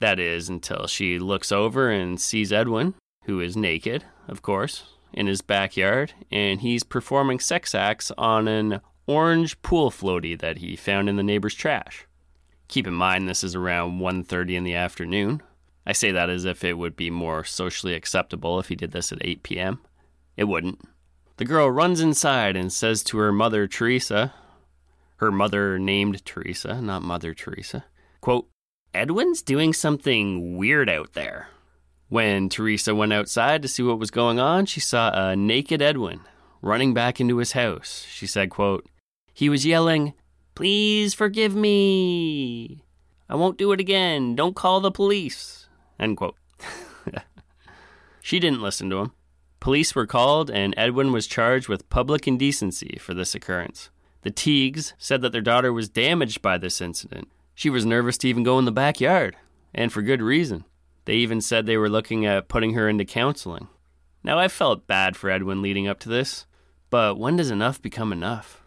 That 0.00 0.18
is, 0.18 0.48
until 0.48 0.88
she 0.88 1.20
looks 1.20 1.52
over 1.52 1.88
and 1.88 2.20
sees 2.20 2.52
Edwin, 2.52 2.94
who 3.24 3.40
is 3.40 3.56
naked, 3.56 4.04
of 4.26 4.42
course, 4.42 4.82
in 5.12 5.26
his 5.26 5.40
backyard, 5.40 6.14
and 6.30 6.60
he's 6.60 6.82
performing 6.82 7.38
sex 7.38 7.74
acts 7.74 8.10
on 8.16 8.48
an 8.48 8.80
orange 9.06 9.60
pool 9.62 9.90
floaty 9.90 10.38
that 10.38 10.58
he 10.58 10.76
found 10.76 11.08
in 11.08 11.16
the 11.16 11.22
neighbor's 11.22 11.54
trash. 11.54 12.06
Keep 12.68 12.86
in 12.86 12.94
mind 12.94 13.28
this 13.28 13.44
is 13.44 13.54
around 13.54 14.00
1:30 14.00 14.56
in 14.56 14.64
the 14.64 14.74
afternoon. 14.74 15.42
I 15.84 15.92
say 15.92 16.12
that 16.12 16.30
as 16.30 16.44
if 16.44 16.64
it 16.64 16.78
would 16.78 16.96
be 16.96 17.10
more 17.10 17.44
socially 17.44 17.94
acceptable 17.94 18.58
if 18.60 18.68
he 18.68 18.76
did 18.76 18.92
this 18.92 19.12
at 19.12 19.18
8 19.20 19.42
p.m. 19.42 19.80
It 20.36 20.44
wouldn't. 20.44 20.80
The 21.36 21.44
girl 21.44 21.70
runs 21.70 22.00
inside 22.00 22.56
and 22.56 22.72
says 22.72 23.02
to 23.04 23.18
her 23.18 23.32
mother 23.32 23.66
Teresa, 23.66 24.32
her 25.16 25.32
mother 25.32 25.78
named 25.78 26.24
Teresa, 26.24 26.80
not 26.80 27.02
Mother 27.02 27.34
Teresa, 27.34 27.84
quote, 28.20 28.48
Edwin's 28.94 29.42
doing 29.42 29.72
something 29.72 30.56
weird 30.56 30.88
out 30.88 31.14
there. 31.14 31.48
When 32.12 32.50
Teresa 32.50 32.94
went 32.94 33.14
outside 33.14 33.62
to 33.62 33.68
see 33.68 33.82
what 33.82 33.98
was 33.98 34.10
going 34.10 34.38
on, 34.38 34.66
she 34.66 34.80
saw 34.80 35.10
a 35.14 35.34
naked 35.34 35.80
Edwin 35.80 36.20
running 36.60 36.92
back 36.92 37.22
into 37.22 37.38
his 37.38 37.52
house. 37.52 38.04
She 38.06 38.26
said, 38.26 38.50
quote, 38.50 38.86
He 39.32 39.48
was 39.48 39.64
yelling, 39.64 40.12
Please 40.54 41.14
forgive 41.14 41.54
me. 41.54 42.84
I 43.30 43.34
won't 43.34 43.56
do 43.56 43.72
it 43.72 43.80
again. 43.80 44.36
Don't 44.36 44.54
call 44.54 44.80
the 44.82 44.90
police. 44.90 45.68
End 45.98 46.18
quote. 46.18 46.36
she 48.20 48.38
didn't 48.38 48.60
listen 48.60 48.90
to 48.90 48.98
him. 48.98 49.12
Police 49.58 49.94
were 49.94 50.06
called, 50.06 50.50
and 50.50 50.74
Edwin 50.76 51.12
was 51.12 51.26
charged 51.26 51.66
with 51.66 51.88
public 51.88 52.28
indecency 52.28 52.98
for 53.00 53.14
this 53.14 53.34
occurrence. 53.34 53.88
The 54.20 54.30
Teagues 54.30 54.92
said 54.98 55.22
that 55.22 55.32
their 55.32 55.40
daughter 55.40 55.72
was 55.72 55.88
damaged 55.88 56.42
by 56.42 56.58
this 56.58 56.82
incident. 56.82 57.28
She 57.54 57.70
was 57.70 57.86
nervous 57.86 58.18
to 58.18 58.28
even 58.28 58.42
go 58.42 58.58
in 58.58 58.66
the 58.66 58.70
backyard, 58.70 59.34
and 59.74 59.90
for 59.90 60.02
good 60.02 60.20
reason. 60.20 60.66
They 61.04 61.14
even 61.14 61.40
said 61.40 61.66
they 61.66 61.76
were 61.76 61.88
looking 61.88 62.24
at 62.24 62.48
putting 62.48 62.74
her 62.74 62.88
into 62.88 63.04
counseling. 63.04 63.68
Now, 64.24 64.38
I 64.38 64.48
felt 64.48 64.86
bad 64.86 65.16
for 65.16 65.30
Edwin 65.30 65.62
leading 65.62 65.88
up 65.88 65.98
to 66.00 66.08
this, 66.08 66.46
but 66.90 67.18
when 67.18 67.36
does 67.36 67.50
enough 67.50 67.82
become 67.82 68.12
enough? 68.12 68.62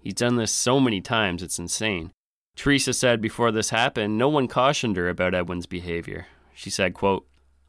He's 0.00 0.14
done 0.14 0.36
this 0.36 0.52
so 0.52 0.80
many 0.80 1.00
times, 1.00 1.42
it's 1.42 1.58
insane. 1.58 2.12
Teresa 2.56 2.92
said 2.92 3.20
before 3.20 3.52
this 3.52 3.70
happened, 3.70 4.18
no 4.18 4.28
one 4.28 4.48
cautioned 4.48 4.96
her 4.96 5.08
about 5.08 5.34
Edwin's 5.34 5.66
behavior. 5.66 6.26
She 6.54 6.70
said, 6.70 6.92
quote, 6.92 7.26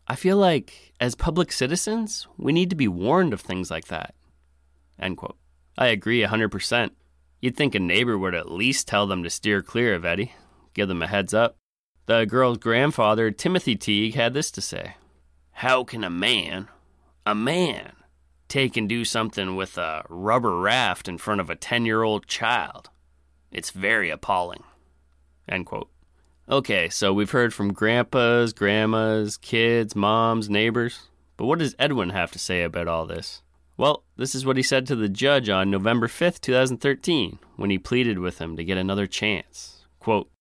I 0.08 0.16
feel 0.16 0.38
like, 0.38 0.94
as 1.00 1.14
public 1.14 1.52
citizens, 1.52 2.28
we 2.38 2.52
need 2.52 2.72
to 2.72 2.76
be 2.76 2.88
warned 2.88 3.32
of 3.32 3.42
things 3.42 3.70
like 3.70 3.86
that. 3.88 4.16
End 5.00 5.16
quote. 5.18 5.38
I 5.78 5.88
agree 5.88 6.24
100%. 6.24 6.90
You'd 7.40 7.56
think 7.56 7.76
a 7.76 7.80
neighbor 7.80 8.18
would 8.18 8.34
at 8.34 8.52
least 8.52 8.88
tell 8.88 9.06
them 9.06 9.22
to 9.24 9.30
steer 9.30 9.62
clear 9.62 9.94
of 9.94 10.04
Eddie, 10.04 10.34
give 10.74 10.88
them 10.88 11.04
a 11.04 11.08
heads 11.08 11.34
up. 11.34 11.56
The 12.10 12.26
girl's 12.26 12.58
grandfather, 12.58 13.30
Timothy 13.30 13.76
Teague, 13.76 14.16
had 14.16 14.34
this 14.34 14.50
to 14.50 14.62
say 14.62 14.96
How 15.52 15.84
can 15.84 16.04
a 16.04 16.10
man, 16.10 16.68
a 17.24 17.36
man, 17.36 17.92
take 18.48 18.76
and 18.76 18.90
do 18.90 19.06
something 19.06 19.56
with 19.56 19.78
a 19.78 20.04
rubber 20.10 20.60
raft 20.60 21.08
in 21.08 21.20
front 21.20 21.40
of 21.40 21.52
a 21.52 21.56
10 21.56 21.86
year 21.86 22.02
old 22.02 22.26
child? 22.26 22.90
It's 23.52 23.70
very 23.70 24.10
appalling. 24.10 24.64
End 25.48 25.68
quote. 25.68 25.92
Okay, 26.50 26.90
so 26.90 27.14
we've 27.14 27.30
heard 27.30 27.54
from 27.54 27.74
grandpas, 27.74 28.54
grandmas, 28.54 29.38
kids, 29.38 29.96
moms, 29.96 30.50
neighbors. 30.50 31.10
But 31.38 31.46
what 31.46 31.60
does 31.60 31.76
Edwin 31.78 32.10
have 32.10 32.32
to 32.32 32.40
say 32.40 32.64
about 32.64 32.88
all 32.88 33.06
this? 33.06 33.44
Well, 33.78 34.04
this 34.18 34.34
is 34.34 34.48
what 34.48 34.58
he 34.58 34.64
said 34.64 34.88
to 34.88 34.96
the 34.96 35.10
judge 35.10 35.48
on 35.48 35.70
November 35.70 36.08
5th, 36.08 36.42
2013, 36.42 37.38
when 37.56 37.70
he 37.70 37.78
pleaded 37.78 38.18
with 38.18 38.40
him 38.40 38.58
to 38.58 38.64
get 38.64 38.80
another 38.80 39.06
chance. 39.06 39.86
Quote, 40.00 40.32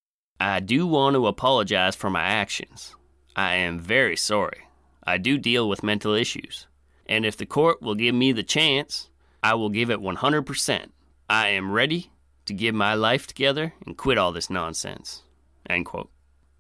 I 0.41 0.61
do 0.61 0.87
want 0.87 1.15
to 1.15 1.27
apologize 1.27 1.97
for 1.97 2.11
my 2.11 2.23
actions. 2.23 2.95
I 3.35 3.55
am 3.55 3.81
very 3.81 4.17
sorry. 4.17 4.69
I 5.03 5.19
do 5.19 5.37
deal 5.37 5.69
with 5.69 5.83
mental 5.83 6.15
issues. 6.15 6.67
And 7.07 7.27
if 7.27 7.37
the 7.37 7.47
court 7.47 7.83
will 7.83 7.97
give 7.97 8.15
me 8.15 8.31
the 8.31 8.45
chance, 8.45 9.11
I 9.43 9.55
will 9.55 9.69
give 9.69 9.91
it 9.91 10.01
100%. 10.01 10.87
I 11.29 11.49
am 11.49 11.73
ready 11.73 12.13
to 12.47 12.55
give 12.55 12.75
my 12.75 12.95
life 12.95 13.27
together 13.27 13.75
and 13.85 13.97
quit 13.97 14.17
all 14.17 14.31
this 14.31 14.49
nonsense. 14.49 15.23
End 15.69 15.87
quote. 15.87 16.11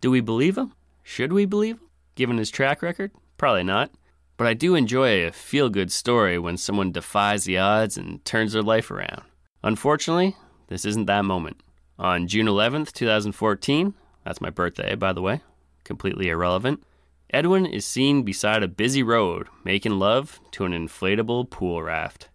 Do 0.00 0.10
we 0.10 0.20
believe 0.20 0.58
him? 0.58 0.72
Should 1.02 1.32
we 1.32 1.46
believe 1.46 1.76
him? 1.76 1.88
Given 2.16 2.38
his 2.38 2.50
track 2.50 2.82
record? 2.82 3.12
Probably 3.36 3.62
not. 3.62 3.92
But 4.36 4.48
I 4.48 4.54
do 4.54 4.74
enjoy 4.74 5.24
a 5.24 5.30
feel 5.30 5.68
good 5.68 5.92
story 5.92 6.38
when 6.38 6.56
someone 6.56 6.90
defies 6.90 7.44
the 7.44 7.58
odds 7.58 7.96
and 7.96 8.24
turns 8.24 8.52
their 8.54 8.62
life 8.62 8.90
around. 8.90 9.22
Unfortunately, 9.62 10.36
this 10.66 10.84
isn't 10.84 11.06
that 11.06 11.24
moment. 11.24 11.60
On 11.98 12.28
June 12.28 12.46
11th, 12.46 12.92
2014, 12.92 13.92
that's 14.24 14.40
my 14.40 14.50
birthday, 14.50 14.94
by 14.94 15.12
the 15.12 15.20
way, 15.20 15.40
completely 15.82 16.28
irrelevant, 16.28 16.84
Edwin 17.30 17.66
is 17.66 17.84
seen 17.84 18.22
beside 18.22 18.62
a 18.62 18.68
busy 18.68 19.02
road 19.02 19.48
making 19.64 19.98
love 19.98 20.40
to 20.52 20.64
an 20.64 20.72
inflatable 20.72 21.50
pool 21.50 21.82
raft. 21.82 22.28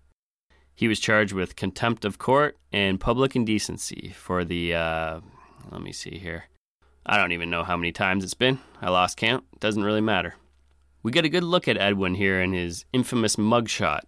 He 0.76 0.90
was 0.90 1.00
charged 1.00 1.32
with 1.32 1.56
contempt 1.56 2.04
of 2.04 2.18
court 2.18 2.58
and 2.74 3.00
public 3.00 3.38
indecency 3.38 4.14
for 4.16 4.44
the, 4.44 4.76
uh, 4.76 5.20
let 5.72 5.82
me 5.82 5.94
see 5.94 6.18
here. 6.18 6.46
I 7.06 7.16
don't 7.16 7.32
even 7.32 7.50
know 7.50 7.64
how 7.64 7.78
many 7.78 7.94
times 7.94 8.26
it's 8.26 8.34
been. 8.34 8.60
I 8.82 8.90
lost 8.90 9.16
count. 9.16 9.46
Doesn't 9.62 9.84
really 9.84 10.02
matter. 10.02 10.36
We 11.04 11.12
get 11.12 11.26
a 11.26 11.30
good 11.30 11.44
look 11.44 11.70
at 11.70 11.78
Edwin 11.78 12.16
here 12.16 12.42
in 12.42 12.52
his 12.52 12.84
infamous 12.92 13.38
mugshot. 13.38 14.02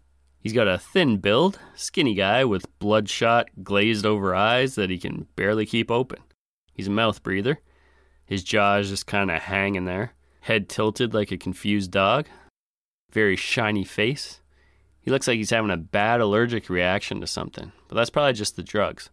He's 0.46 0.54
got 0.54 0.68
a 0.68 0.78
thin 0.78 1.18
build, 1.18 1.58
skinny 1.74 2.14
guy 2.14 2.46
with 2.46 2.78
bloodshot, 2.78 3.50
glazed 3.64 4.06
over 4.06 4.36
eyes 4.36 4.75
that 4.75 4.92
he 4.92 5.00
can 5.00 5.25
barely 5.36 5.66
keep 5.66 5.90
open. 5.90 6.20
He's 6.72 6.86
a 6.86 6.92
mouth 6.92 7.24
breather. 7.24 7.62
His 8.28 8.44
jaws 8.44 8.90
just 8.90 9.08
kind 9.08 9.32
of 9.32 9.42
hanging 9.42 9.86
there, 9.86 10.14
head 10.42 10.70
tilted 10.70 11.16
like 11.16 11.32
a 11.32 11.38
confused 11.38 11.90
dog. 11.90 12.28
Very 13.12 13.36
shiny 13.36 13.84
face. 13.84 14.40
He 15.02 15.10
looks 15.10 15.28
like 15.28 15.38
he's 15.38 15.50
having 15.50 15.72
a 15.72 15.78
bad 15.78 16.22
allergic 16.22 16.70
reaction 16.70 17.22
to 17.22 17.25
something, 17.25 17.72
but 17.88 17.96
that's 17.96 18.12
probably 18.12 18.34
just 18.34 18.56
the 18.56 18.62
drugs. 18.62 19.10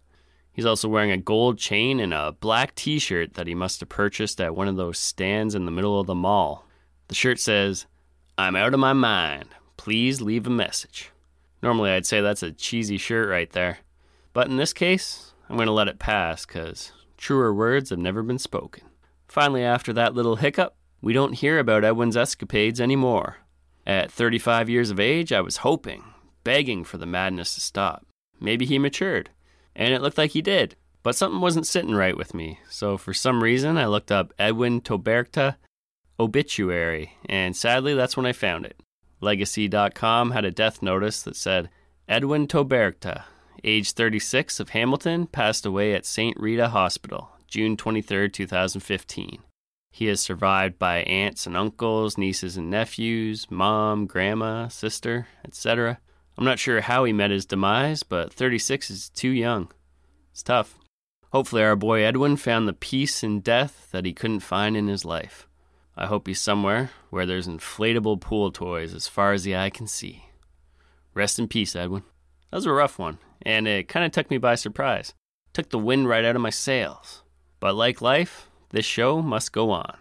He's 0.52 0.66
also 0.66 0.86
wearing 0.86 1.12
a 1.12 1.16
gold 1.16 1.56
chain 1.56 1.98
and 1.98 2.12
a 2.12 2.32
black 2.32 2.74
t 2.74 2.98
shirt 2.98 3.32
that 3.36 3.46
he 3.46 3.54
must 3.54 3.80
have 3.80 3.88
purchased 3.88 4.38
at 4.38 4.54
one 4.54 4.68
of 4.68 4.76
those 4.76 4.98
stands 4.98 5.54
in 5.54 5.64
the 5.64 5.70
middle 5.70 5.98
of 5.98 6.06
the 6.06 6.14
mall. 6.14 6.66
The 7.08 7.14
shirt 7.14 7.40
says, 7.40 7.86
I'm 8.36 8.54
out 8.54 8.74
of 8.74 8.80
my 8.80 8.92
mind. 8.92 9.48
Please 9.78 10.20
leave 10.20 10.46
a 10.46 10.50
message. 10.50 11.10
Normally, 11.62 11.90
I'd 11.90 12.06
say 12.06 12.20
that's 12.20 12.42
a 12.42 12.52
cheesy 12.52 12.98
shirt 12.98 13.28
right 13.28 13.50
there. 13.50 13.78
But 14.32 14.48
in 14.48 14.56
this 14.56 14.72
case, 14.72 15.34
I'm 15.48 15.56
going 15.56 15.66
to 15.66 15.72
let 15.72 15.88
it 15.88 15.98
pass 15.98 16.44
because 16.44 16.92
truer 17.16 17.54
words 17.54 17.90
have 17.90 17.98
never 17.98 18.22
been 18.22 18.38
spoken. 18.38 18.84
Finally, 19.28 19.64
after 19.64 19.92
that 19.92 20.14
little 20.14 20.36
hiccup, 20.36 20.74
we 21.00 21.12
don't 21.12 21.34
hear 21.34 21.58
about 21.58 21.84
Edwin's 21.84 22.16
escapades 22.16 22.80
anymore. 22.80 23.38
At 23.86 24.12
35 24.12 24.68
years 24.68 24.90
of 24.90 25.00
age, 25.00 25.32
I 25.32 25.40
was 25.40 25.58
hoping, 25.58 26.04
begging 26.44 26.84
for 26.84 26.98
the 26.98 27.06
madness 27.06 27.54
to 27.54 27.60
stop. 27.60 28.06
Maybe 28.40 28.64
he 28.64 28.78
matured 28.78 29.30
and 29.74 29.94
it 29.94 30.02
looked 30.02 30.18
like 30.18 30.32
he 30.32 30.42
did. 30.42 30.76
But 31.02 31.16
something 31.16 31.40
wasn't 31.40 31.66
sitting 31.66 31.94
right 31.94 32.16
with 32.16 32.32
me, 32.32 32.60
so 32.70 32.96
for 32.96 33.12
some 33.12 33.42
reason 33.42 33.76
I 33.76 33.86
looked 33.86 34.12
up 34.12 34.32
Edwin 34.38 34.80
Toberta 34.80 35.56
obituary, 36.20 37.14
and 37.26 37.56
sadly 37.56 37.94
that's 37.94 38.16
when 38.16 38.26
I 38.26 38.32
found 38.32 38.64
it. 38.66 38.78
Legacy.com 39.22 40.32
had 40.32 40.44
a 40.44 40.50
death 40.50 40.82
notice 40.82 41.22
that 41.22 41.36
said 41.36 41.70
Edwin 42.08 42.48
Toberta, 42.48 43.24
age 43.62 43.92
36 43.92 44.58
of 44.58 44.70
Hamilton, 44.70 45.28
passed 45.28 45.64
away 45.64 45.94
at 45.94 46.04
St. 46.04 46.36
Rita 46.38 46.70
Hospital, 46.70 47.30
June 47.46 47.76
23, 47.76 48.28
2015. 48.28 49.38
He 49.92 50.08
is 50.08 50.20
survived 50.20 50.76
by 50.76 51.02
aunts 51.02 51.46
and 51.46 51.56
uncles, 51.56 52.18
nieces 52.18 52.56
and 52.56 52.68
nephews, 52.68 53.46
mom, 53.48 54.06
grandma, 54.06 54.66
sister, 54.66 55.28
etc. 55.44 56.00
I'm 56.36 56.44
not 56.44 56.58
sure 56.58 56.80
how 56.80 57.04
he 57.04 57.12
met 57.12 57.30
his 57.30 57.46
demise, 57.46 58.02
but 58.02 58.32
36 58.32 58.90
is 58.90 59.08
too 59.08 59.30
young. 59.30 59.70
It's 60.32 60.42
tough. 60.42 60.76
Hopefully, 61.30 61.62
our 61.62 61.76
boy 61.76 62.02
Edwin 62.02 62.36
found 62.36 62.66
the 62.66 62.72
peace 62.72 63.22
in 63.22 63.38
death 63.40 63.88
that 63.92 64.04
he 64.04 64.12
couldn't 64.12 64.40
find 64.40 64.76
in 64.76 64.88
his 64.88 65.04
life. 65.04 65.46
I 65.96 66.06
hope 66.06 66.26
he's 66.26 66.40
somewhere 66.40 66.90
where 67.10 67.26
there's 67.26 67.48
inflatable 67.48 68.20
pool 68.20 68.50
toys 68.50 68.94
as 68.94 69.08
far 69.08 69.32
as 69.32 69.44
the 69.44 69.56
eye 69.56 69.70
can 69.70 69.86
see. 69.86 70.24
Rest 71.14 71.38
in 71.38 71.48
peace, 71.48 71.76
Edwin. 71.76 72.02
That 72.50 72.56
was 72.56 72.66
a 72.66 72.72
rough 72.72 72.98
one, 72.98 73.18
and 73.42 73.68
it 73.68 73.88
kind 73.88 74.04
of 74.06 74.12
took 74.12 74.30
me 74.30 74.38
by 74.38 74.54
surprise. 74.54 75.14
Took 75.52 75.70
the 75.70 75.78
wind 75.78 76.08
right 76.08 76.24
out 76.24 76.36
of 76.36 76.42
my 76.42 76.50
sails. 76.50 77.22
But 77.60 77.74
like 77.74 78.00
life, 78.00 78.48
this 78.70 78.86
show 78.86 79.20
must 79.20 79.52
go 79.52 79.70
on. 79.70 79.98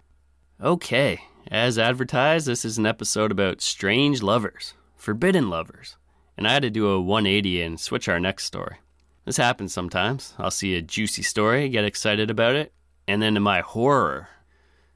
Okay, 0.60 1.20
as 1.48 1.78
advertised, 1.78 2.46
this 2.46 2.64
is 2.64 2.78
an 2.78 2.86
episode 2.86 3.30
about 3.30 3.60
strange 3.60 4.22
lovers, 4.22 4.74
forbidden 4.96 5.50
lovers, 5.50 5.96
and 6.36 6.48
I 6.48 6.52
had 6.52 6.62
to 6.62 6.70
do 6.70 6.88
a 6.88 7.00
180 7.00 7.62
and 7.62 7.78
switch 7.78 8.08
our 8.08 8.20
next 8.20 8.44
story. 8.44 8.76
This 9.24 9.36
happens 9.36 9.72
sometimes. 9.72 10.34
I'll 10.38 10.50
see 10.50 10.74
a 10.74 10.82
juicy 10.82 11.22
story, 11.22 11.68
get 11.68 11.84
excited 11.84 12.30
about 12.30 12.56
it, 12.56 12.72
and 13.06 13.20
then 13.20 13.34
to 13.34 13.40
my 13.40 13.60
horror, 13.60 14.28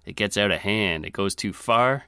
it 0.06 0.16
gets 0.16 0.36
out 0.36 0.50
of 0.50 0.60
hand, 0.60 1.04
it 1.04 1.12
goes 1.12 1.34
too 1.34 1.52
far, 1.52 2.04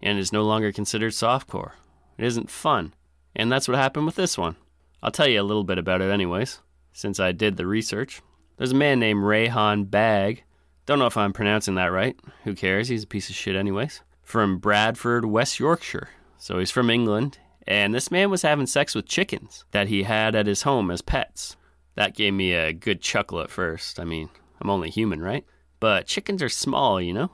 and 0.00 0.18
is 0.18 0.32
no 0.32 0.44
longer 0.44 0.70
considered 0.70 1.12
softcore. 1.12 1.72
It 2.16 2.24
isn't 2.24 2.50
fun. 2.50 2.94
And 3.34 3.50
that's 3.50 3.66
what 3.66 3.78
happened 3.78 4.06
with 4.06 4.16
this 4.16 4.36
one. 4.38 4.56
I'll 5.02 5.10
tell 5.10 5.28
you 5.28 5.40
a 5.40 5.42
little 5.42 5.64
bit 5.64 5.78
about 5.78 6.00
it, 6.00 6.10
anyways, 6.10 6.60
since 6.92 7.18
I 7.18 7.32
did 7.32 7.56
the 7.56 7.66
research. 7.66 8.20
There's 8.56 8.72
a 8.72 8.76
man 8.76 8.98
named 8.98 9.22
Rayhan 9.22 9.90
Bag. 9.90 10.44
Don't 10.86 10.98
know 10.98 11.06
if 11.06 11.16
I'm 11.16 11.32
pronouncing 11.32 11.76
that 11.76 11.92
right. 11.92 12.18
Who 12.44 12.54
cares? 12.54 12.88
He's 12.88 13.04
a 13.04 13.08
piece 13.08 13.28
of 13.28 13.36
shit, 13.36 13.54
anyways. 13.56 14.02
From 14.22 14.58
Bradford, 14.58 15.24
West 15.24 15.60
Yorkshire. 15.60 16.08
So 16.36 16.58
he's 16.58 16.70
from 16.70 16.90
England, 16.90 17.38
and 17.66 17.94
this 17.94 18.10
man 18.10 18.30
was 18.30 18.42
having 18.42 18.66
sex 18.66 18.94
with 18.94 19.06
chickens 19.06 19.64
that 19.70 19.88
he 19.88 20.02
had 20.02 20.34
at 20.34 20.46
his 20.46 20.62
home 20.62 20.90
as 20.90 21.02
pets. 21.02 21.56
That 21.94 22.14
gave 22.14 22.34
me 22.34 22.52
a 22.52 22.72
good 22.72 23.00
chuckle 23.00 23.40
at 23.40 23.50
first. 23.50 23.98
I 24.00 24.04
mean, 24.04 24.28
I'm 24.60 24.70
only 24.70 24.90
human, 24.90 25.20
right? 25.20 25.44
But 25.80 26.06
chickens 26.06 26.42
are 26.42 26.48
small, 26.48 27.00
you 27.00 27.12
know? 27.12 27.30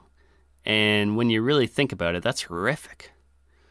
And 0.65 1.15
when 1.15 1.29
you 1.29 1.41
really 1.41 1.67
think 1.67 1.91
about 1.91 2.15
it, 2.15 2.23
that's 2.23 2.43
horrific. 2.43 3.11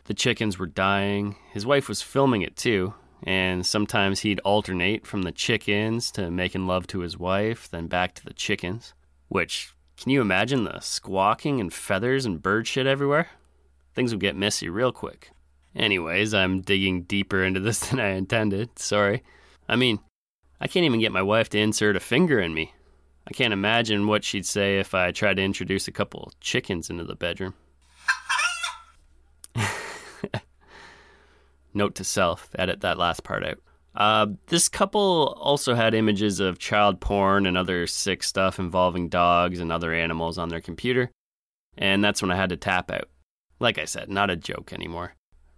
The 0.04 0.14
chickens 0.14 0.58
were 0.58 0.66
dying. 0.66 1.36
His 1.52 1.64
wife 1.64 1.88
was 1.88 2.02
filming 2.02 2.42
it 2.42 2.56
too, 2.56 2.94
and 3.22 3.64
sometimes 3.64 4.20
he'd 4.20 4.40
alternate 4.40 5.06
from 5.06 5.22
the 5.22 5.32
chickens 5.32 6.10
to 6.12 6.30
making 6.30 6.66
love 6.66 6.86
to 6.88 7.00
his 7.00 7.18
wife, 7.18 7.70
then 7.70 7.86
back 7.86 8.14
to 8.14 8.24
the 8.24 8.34
chickens. 8.34 8.92
Which, 9.28 9.72
can 9.96 10.10
you 10.10 10.20
imagine 10.20 10.64
the 10.64 10.80
squawking 10.80 11.58
and 11.58 11.72
feathers 11.72 12.26
and 12.26 12.42
bird 12.42 12.66
shit 12.66 12.86
everywhere? 12.86 13.28
Things 13.94 14.12
would 14.12 14.20
get 14.20 14.36
messy 14.36 14.68
real 14.68 14.92
quick. 14.92 15.30
Anyways, 15.74 16.34
I'm 16.34 16.60
digging 16.60 17.04
deeper 17.04 17.42
into 17.42 17.60
this 17.60 17.80
than 17.88 17.98
I 17.98 18.10
intended. 18.10 18.78
Sorry. 18.78 19.22
I 19.68 19.76
mean, 19.76 20.00
I 20.60 20.68
can't 20.68 20.84
even 20.84 21.00
get 21.00 21.12
my 21.12 21.22
wife 21.22 21.48
to 21.50 21.58
insert 21.58 21.96
a 21.96 22.00
finger 22.00 22.38
in 22.40 22.52
me. 22.52 22.73
I 23.26 23.32
can't 23.32 23.52
imagine 23.52 24.06
what 24.06 24.22
she'd 24.24 24.46
say 24.46 24.78
if 24.78 24.94
I 24.94 25.10
tried 25.10 25.36
to 25.38 25.42
introduce 25.42 25.88
a 25.88 25.92
couple 25.92 26.32
chickens 26.40 26.90
into 26.90 27.04
the 27.04 27.14
bedroom. 27.14 27.54
Note 31.74 31.94
to 31.96 32.04
self, 32.04 32.50
edit 32.58 32.82
that 32.82 32.98
last 32.98 33.24
part 33.24 33.44
out. 33.44 33.58
Uh, 33.94 34.26
this 34.48 34.68
couple 34.68 35.38
also 35.40 35.74
had 35.74 35.94
images 35.94 36.40
of 36.40 36.58
child 36.58 37.00
porn 37.00 37.46
and 37.46 37.56
other 37.56 37.86
sick 37.86 38.22
stuff 38.22 38.58
involving 38.58 39.08
dogs 39.08 39.60
and 39.60 39.72
other 39.72 39.94
animals 39.94 40.36
on 40.36 40.48
their 40.48 40.60
computer, 40.60 41.10
and 41.78 42.04
that's 42.04 42.20
when 42.20 42.30
I 42.30 42.36
had 42.36 42.50
to 42.50 42.56
tap 42.56 42.90
out. 42.90 43.08
Like 43.60 43.78
I 43.78 43.84
said, 43.84 44.10
not 44.10 44.30
a 44.30 44.36
joke 44.36 44.72
anymore. 44.72 45.14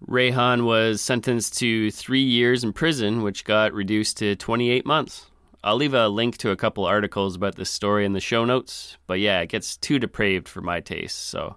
Rayhan 0.06 0.64
was 0.64 1.00
sentenced 1.00 1.58
to 1.58 1.90
three 1.90 2.22
years 2.22 2.62
in 2.62 2.74
prison, 2.74 3.22
which 3.22 3.44
got 3.44 3.72
reduced 3.72 4.18
to 4.18 4.36
28 4.36 4.84
months. 4.84 5.30
I'll 5.66 5.74
leave 5.74 5.94
a 5.94 6.06
link 6.06 6.38
to 6.38 6.52
a 6.52 6.56
couple 6.56 6.84
articles 6.84 7.34
about 7.34 7.56
this 7.56 7.70
story 7.70 8.04
in 8.04 8.12
the 8.12 8.20
show 8.20 8.44
notes, 8.44 8.98
but 9.08 9.18
yeah, 9.18 9.40
it 9.40 9.48
gets 9.48 9.76
too 9.76 9.98
depraved 9.98 10.48
for 10.48 10.60
my 10.60 10.78
taste, 10.78 11.16
so 11.26 11.56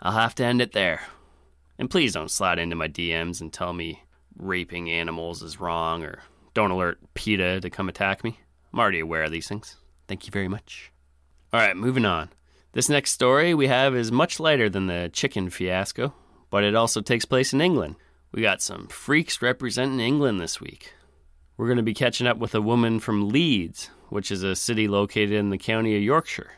I'll 0.00 0.12
have 0.12 0.34
to 0.36 0.44
end 0.46 0.62
it 0.62 0.72
there. 0.72 1.02
And 1.78 1.90
please 1.90 2.14
don't 2.14 2.30
slide 2.30 2.58
into 2.58 2.74
my 2.74 2.88
DMs 2.88 3.42
and 3.42 3.52
tell 3.52 3.74
me 3.74 4.02
raping 4.34 4.90
animals 4.90 5.42
is 5.42 5.60
wrong 5.60 6.02
or 6.02 6.22
don't 6.54 6.70
alert 6.70 7.00
PETA 7.12 7.60
to 7.60 7.68
come 7.68 7.90
attack 7.90 8.24
me. 8.24 8.40
I'm 8.72 8.78
already 8.78 9.00
aware 9.00 9.24
of 9.24 9.30
these 9.30 9.46
things. 9.46 9.76
Thank 10.08 10.24
you 10.24 10.30
very 10.30 10.48
much. 10.48 10.90
All 11.52 11.60
right, 11.60 11.76
moving 11.76 12.06
on. 12.06 12.30
This 12.72 12.88
next 12.88 13.10
story 13.10 13.52
we 13.52 13.66
have 13.66 13.94
is 13.94 14.10
much 14.10 14.40
lighter 14.40 14.70
than 14.70 14.86
the 14.86 15.10
chicken 15.12 15.50
fiasco, 15.50 16.14
but 16.48 16.64
it 16.64 16.74
also 16.74 17.02
takes 17.02 17.26
place 17.26 17.52
in 17.52 17.60
England. 17.60 17.96
We 18.32 18.40
got 18.40 18.62
some 18.62 18.86
freaks 18.86 19.42
representing 19.42 20.00
England 20.00 20.40
this 20.40 20.62
week. 20.62 20.94
We're 21.56 21.66
going 21.66 21.76
to 21.76 21.84
be 21.84 21.94
catching 21.94 22.26
up 22.26 22.38
with 22.38 22.52
a 22.56 22.60
woman 22.60 22.98
from 22.98 23.28
Leeds, 23.28 23.88
which 24.08 24.32
is 24.32 24.42
a 24.42 24.56
city 24.56 24.88
located 24.88 25.30
in 25.30 25.50
the 25.50 25.58
county 25.58 25.96
of 25.96 26.02
Yorkshire. 26.02 26.50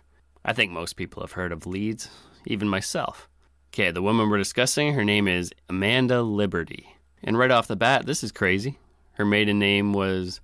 I 0.43 0.55
think 0.55 0.73
most 0.73 0.95
people 0.95 1.23
have 1.23 1.33
heard 1.33 1.53
of 1.53 1.67
Leeds, 1.67 2.09
even 2.47 2.67
myself. 2.67 3.29
Okay, 3.75 3.91
the 3.91 4.01
woman 4.01 4.31
we're 4.31 4.39
discussing, 4.39 4.95
her 4.95 5.05
name 5.05 5.29
is 5.29 5.53
Amanda 5.69 6.23
Liberty. 6.23 6.97
And 7.23 7.37
right 7.37 7.51
off 7.51 7.69
the 7.69 7.77
bat, 7.77 8.07
this 8.07 8.25
is 8.25 8.33
crazy. 8.33 8.79
Her 9.13 9.27
maiden 9.27 9.59
name 9.59 9.93
was 9.93 10.41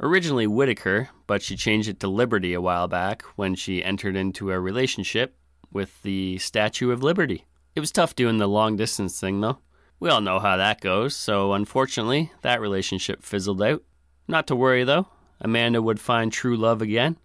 originally 0.00 0.48
Whitaker, 0.48 1.08
but 1.28 1.40
she 1.40 1.54
changed 1.54 1.88
it 1.88 2.00
to 2.00 2.08
Liberty 2.08 2.54
a 2.54 2.60
while 2.60 2.88
back 2.88 3.22
when 3.36 3.54
she 3.54 3.84
entered 3.84 4.16
into 4.16 4.50
a 4.50 4.58
relationship 4.58 5.36
with 5.70 6.02
the 6.02 6.38
Statue 6.38 6.90
of 6.90 7.04
Liberty. 7.04 7.46
It 7.76 7.80
was 7.80 7.92
tough 7.92 8.16
doing 8.16 8.38
the 8.38 8.48
long 8.48 8.74
distance 8.74 9.20
thing, 9.20 9.40
though. 9.40 9.58
We 10.00 10.10
all 10.10 10.20
know 10.20 10.40
how 10.40 10.56
that 10.56 10.80
goes, 10.80 11.14
so 11.14 11.52
unfortunately, 11.52 12.32
that 12.42 12.60
relationship 12.60 13.22
fizzled 13.22 13.62
out. 13.62 13.84
Not 14.28 14.46
to 14.46 14.56
worry 14.56 14.84
though, 14.84 15.08
Amanda 15.40 15.82
would 15.82 16.00
find 16.00 16.32
true 16.32 16.56
love 16.56 16.80
again. 16.80 17.16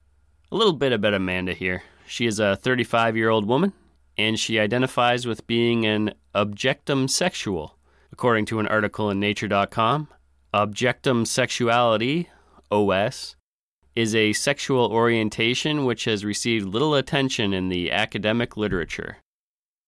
A 0.52 0.56
little 0.56 0.74
bit 0.74 0.92
about 0.92 1.14
Amanda 1.14 1.54
here. 1.54 1.84
She 2.08 2.26
is 2.26 2.40
a 2.40 2.56
35 2.56 3.16
year 3.18 3.30
old 3.30 3.46
woman, 3.46 3.74
and 4.18 4.40
she 4.40 4.60
identifies 4.60 5.28
with 5.28 5.46
being 5.46 5.86
an 5.86 6.14
objectum 6.34 7.10
sexual. 7.10 7.78
According 8.12 8.46
to 8.46 8.60
an 8.60 8.68
article 8.68 9.10
in 9.10 9.20
Nature.com, 9.20 10.08
objectum 10.54 11.28
sexuality, 11.28 12.30
OS, 12.72 13.36
is 13.96 14.16
a 14.16 14.34
sexual 14.34 14.92
orientation 14.92 15.84
which 15.86 16.06
has 16.06 16.24
received 16.24 16.66
little 16.66 16.96
attention 16.96 17.54
in 17.54 17.70
the 17.70 17.92
academic 17.92 18.56
literature. 18.56 19.18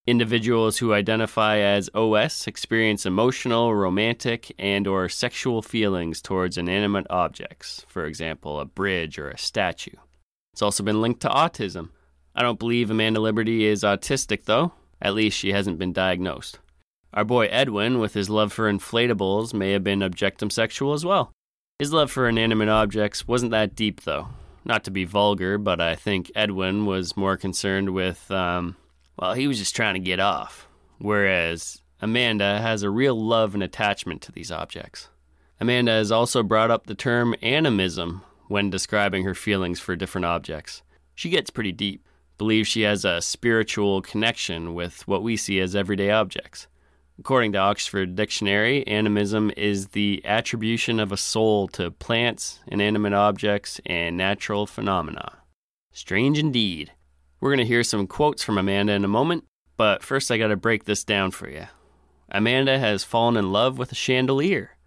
Individuals 0.08 0.78
who 0.78 0.94
identify 0.94 1.58
as 1.58 1.90
OS 1.94 2.48
experience 2.48 3.06
emotional, 3.06 3.76
romantic, 3.76 4.54
and 4.58 4.88
or 4.88 5.08
sexual 5.08 5.62
feelings 5.62 6.22
towards 6.22 6.58
inanimate 6.58 7.06
objects, 7.10 7.86
for 7.88 8.06
example, 8.06 8.60
a 8.60 8.66
bridge 8.66 9.20
or 9.20 9.30
a 9.30 9.38
statue. 9.38 9.96
It's 10.54 10.62
also 10.62 10.84
been 10.84 11.02
linked 11.02 11.22
to 11.22 11.30
autism. 11.30 11.90
I 12.34 12.42
don't 12.42 12.60
believe 12.60 12.90
Amanda 12.90 13.20
Liberty 13.20 13.66
is 13.66 13.84
autistic 13.84 14.46
though, 14.46 14.74
at 15.02 15.14
least 15.14 15.38
she 15.38 15.52
hasn't 15.52 15.78
been 15.78 15.94
diagnosed. 15.94 16.60
Our 17.14 17.26
boy 17.26 17.48
Edwin, 17.48 18.00
with 18.00 18.14
his 18.14 18.30
love 18.30 18.54
for 18.54 18.72
inflatables, 18.72 19.54
may 19.54 19.72
have 19.72 19.84
been 19.84 20.00
objectum 20.00 20.52
sexual 20.52 20.94
as 20.94 21.04
well. 21.04 21.32
His 21.80 21.94
love 21.94 22.12
for 22.12 22.28
inanimate 22.28 22.70
objects 22.70 23.28
wasn't 23.28 23.52
that 23.52 23.76
deep 23.76 24.02
though. 24.02 24.30
Not 24.66 24.84
to 24.84 24.92
be 24.92 25.06
vulgar, 25.06 25.58
but 25.58 25.80
I 25.80 25.96
think 25.96 26.32
Edwin 26.36 26.86
was 26.86 27.18
more 27.18 27.38
concerned 27.38 27.92
with 27.92 28.30
um, 28.30 28.76
well, 29.20 29.34
he 29.34 29.48
was 29.48 29.60
just 29.60 29.76
trying 29.76 29.96
to 29.96 30.00
get 30.00 30.20
off. 30.20 30.68
Whereas 30.98 31.82
Amanda 32.02 32.60
has 32.60 32.84
a 32.84 32.90
real 32.90 33.22
love 33.22 33.54
and 33.54 33.62
attachment 33.62 34.22
to 34.24 34.32
these 34.32 34.52
objects. 34.52 35.10
Amanda 35.60 35.92
has 35.92 36.12
also 36.12 36.42
brought 36.42 36.72
up 36.72 36.88
the 36.88 36.96
term 36.96 37.36
animism 37.42 38.22
when 38.48 38.70
describing 38.70 39.26
her 39.26 39.36
feelings 39.36 39.80
for 39.80 39.96
different 39.96 40.26
objects. 40.26 40.82
She 41.16 41.30
gets 41.30 41.50
pretty 41.50 41.74
deep, 41.74 42.08
believes 42.38 42.70
she 42.70 42.82
has 42.82 43.04
a 43.04 43.22
spiritual 43.22 44.02
connection 44.02 44.74
with 44.74 45.06
what 45.06 45.22
we 45.22 45.36
see 45.36 45.60
as 45.60 45.76
everyday 45.76 46.12
objects. 46.12 46.68
According 47.20 47.52
to 47.52 47.58
Oxford 47.58 48.16
Dictionary, 48.16 48.88
animism 48.88 49.52
is 49.58 49.90
the 49.90 50.22
attribution 50.24 51.02
of 51.02 51.12
a 51.12 51.18
soul 51.18 51.68
to 51.70 51.92
plants, 51.92 52.62
inanimate 52.68 53.12
objects, 53.12 53.82
and 53.86 54.16
natural 54.16 54.66
phenomena. 54.66 55.40
Strange 55.92 56.40
indeed. 56.40 56.94
We're 57.40 57.52
going 57.52 57.60
to 57.60 57.66
hear 57.66 57.84
some 57.84 58.06
quotes 58.06 58.44
from 58.44 58.58
Amanda 58.58 58.94
in 58.94 59.06
a 59.06 59.10
moment, 59.10 59.46
but 59.78 60.04
first 60.04 60.30
I 60.30 60.38
got 60.38 60.48
to 60.48 60.58
break 60.58 60.84
this 60.84 61.06
down 61.06 61.32
for 61.32 61.50
you. 61.50 61.68
Amanda 62.30 62.78
has 62.78 63.04
fallen 63.04 63.38
in 63.38 63.52
love 63.52 63.78
with 63.78 63.92
a 63.92 63.96
chandelier. 63.96 64.78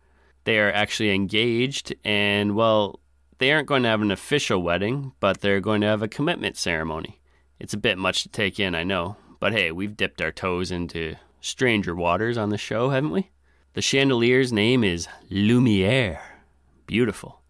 They 0.44 0.58
are 0.58 0.70
actually 0.70 1.14
engaged, 1.14 1.94
and 2.04 2.54
well, 2.54 3.00
they 3.38 3.52
aren't 3.52 3.68
going 3.68 3.84
to 3.84 3.88
have 3.88 4.02
an 4.02 4.10
official 4.10 4.62
wedding, 4.62 5.12
but 5.18 5.40
they're 5.40 5.60
going 5.60 5.80
to 5.80 5.86
have 5.86 6.02
a 6.02 6.08
commitment 6.08 6.56
ceremony. 6.56 7.20
It's 7.58 7.74
a 7.74 7.78
bit 7.78 7.96
much 7.96 8.22
to 8.24 8.28
take 8.28 8.60
in, 8.60 8.74
I 8.74 8.84
know, 8.84 9.16
but 9.40 9.52
hey, 9.52 9.72
we've 9.72 9.96
dipped 9.96 10.20
our 10.20 10.32
toes 10.32 10.70
into 10.70 11.16
stranger 11.40 11.94
waters 11.94 12.36
on 12.36 12.50
the 12.50 12.58
show, 12.58 12.90
haven't 12.90 13.12
we? 13.12 13.30
The 13.72 13.80
chandelier's 13.80 14.52
name 14.52 14.84
is 14.84 15.08
Lumiere. 15.30 16.20
Beautiful. 16.86 17.40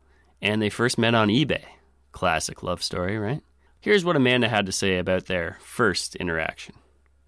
And 0.41 0.63
they 0.63 0.71
first 0.71 0.97
met 0.97 1.15
on 1.15 1.29
eBay. 1.29 1.65
Classic 2.13 2.63
love 2.63 2.83
story, 2.83 3.19
right? 3.19 3.43
Here's 3.83 4.05
what 4.05 4.15
Amanda 4.15 4.49
had 4.49 4.65
to 4.67 4.73
say 4.73 4.97
about 4.97 5.27
their 5.27 5.59
first 5.61 6.15
interaction. 6.15 6.77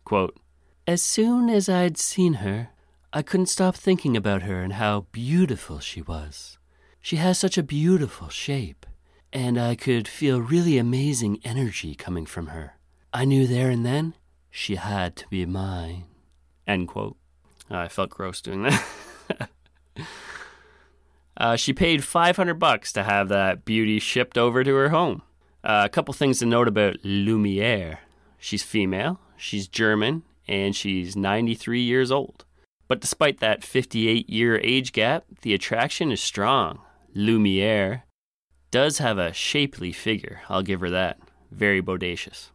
Quote, 0.04 0.38
As 0.86 1.02
soon 1.02 1.50
as 1.50 1.68
I'd 1.68 1.98
seen 1.98 2.34
her, 2.34 2.68
I 3.12 3.22
couldn't 3.22 3.46
stop 3.46 3.74
thinking 3.74 4.16
about 4.16 4.42
her 4.42 4.62
and 4.62 4.74
how 4.74 5.06
beautiful 5.10 5.80
she 5.80 6.00
was. 6.00 6.56
She 7.00 7.16
has 7.16 7.40
such 7.40 7.58
a 7.58 7.64
beautiful 7.64 8.28
shape, 8.28 8.86
and 9.32 9.58
I 9.58 9.74
could 9.74 10.06
feel 10.06 10.40
really 10.40 10.78
amazing 10.78 11.40
energy 11.42 11.96
coming 11.96 12.24
from 12.24 12.46
her. 12.46 12.74
I 13.12 13.24
knew 13.24 13.48
there 13.48 13.68
and 13.68 13.84
then 13.84 14.14
she 14.48 14.76
had 14.76 15.16
to 15.16 15.28
be 15.28 15.44
mine. 15.46 16.04
End 16.68 16.86
quote. 16.86 17.16
I 17.68 17.88
felt 17.88 18.10
gross 18.10 18.40
doing 18.40 18.62
that. 18.62 19.50
uh, 21.36 21.56
she 21.56 21.72
paid 21.72 22.04
500 22.04 22.54
bucks 22.60 22.92
to 22.92 23.02
have 23.02 23.28
that 23.30 23.64
beauty 23.64 23.98
shipped 23.98 24.38
over 24.38 24.62
to 24.62 24.74
her 24.76 24.90
home. 24.90 25.22
Uh, 25.64 25.82
a 25.86 25.88
couple 25.88 26.12
things 26.12 26.40
to 26.40 26.46
note 26.46 26.68
about 26.68 26.98
Lumiere. 27.02 28.00
She's 28.38 28.62
female, 28.62 29.18
she's 29.38 29.66
German, 29.66 30.22
and 30.46 30.76
she's 30.76 31.16
93 31.16 31.80
years 31.80 32.10
old. 32.10 32.44
But 32.86 33.00
despite 33.00 33.40
that 33.40 33.64
58 33.64 34.28
year 34.28 34.60
age 34.62 34.92
gap, 34.92 35.24
the 35.40 35.54
attraction 35.54 36.12
is 36.12 36.20
strong. 36.20 36.80
Lumiere 37.14 38.04
does 38.70 38.98
have 38.98 39.16
a 39.16 39.32
shapely 39.32 39.90
figure, 39.90 40.42
I'll 40.50 40.62
give 40.62 40.80
her 40.80 40.90
that. 40.90 41.18
Very 41.50 41.80
bodacious. 41.80 42.50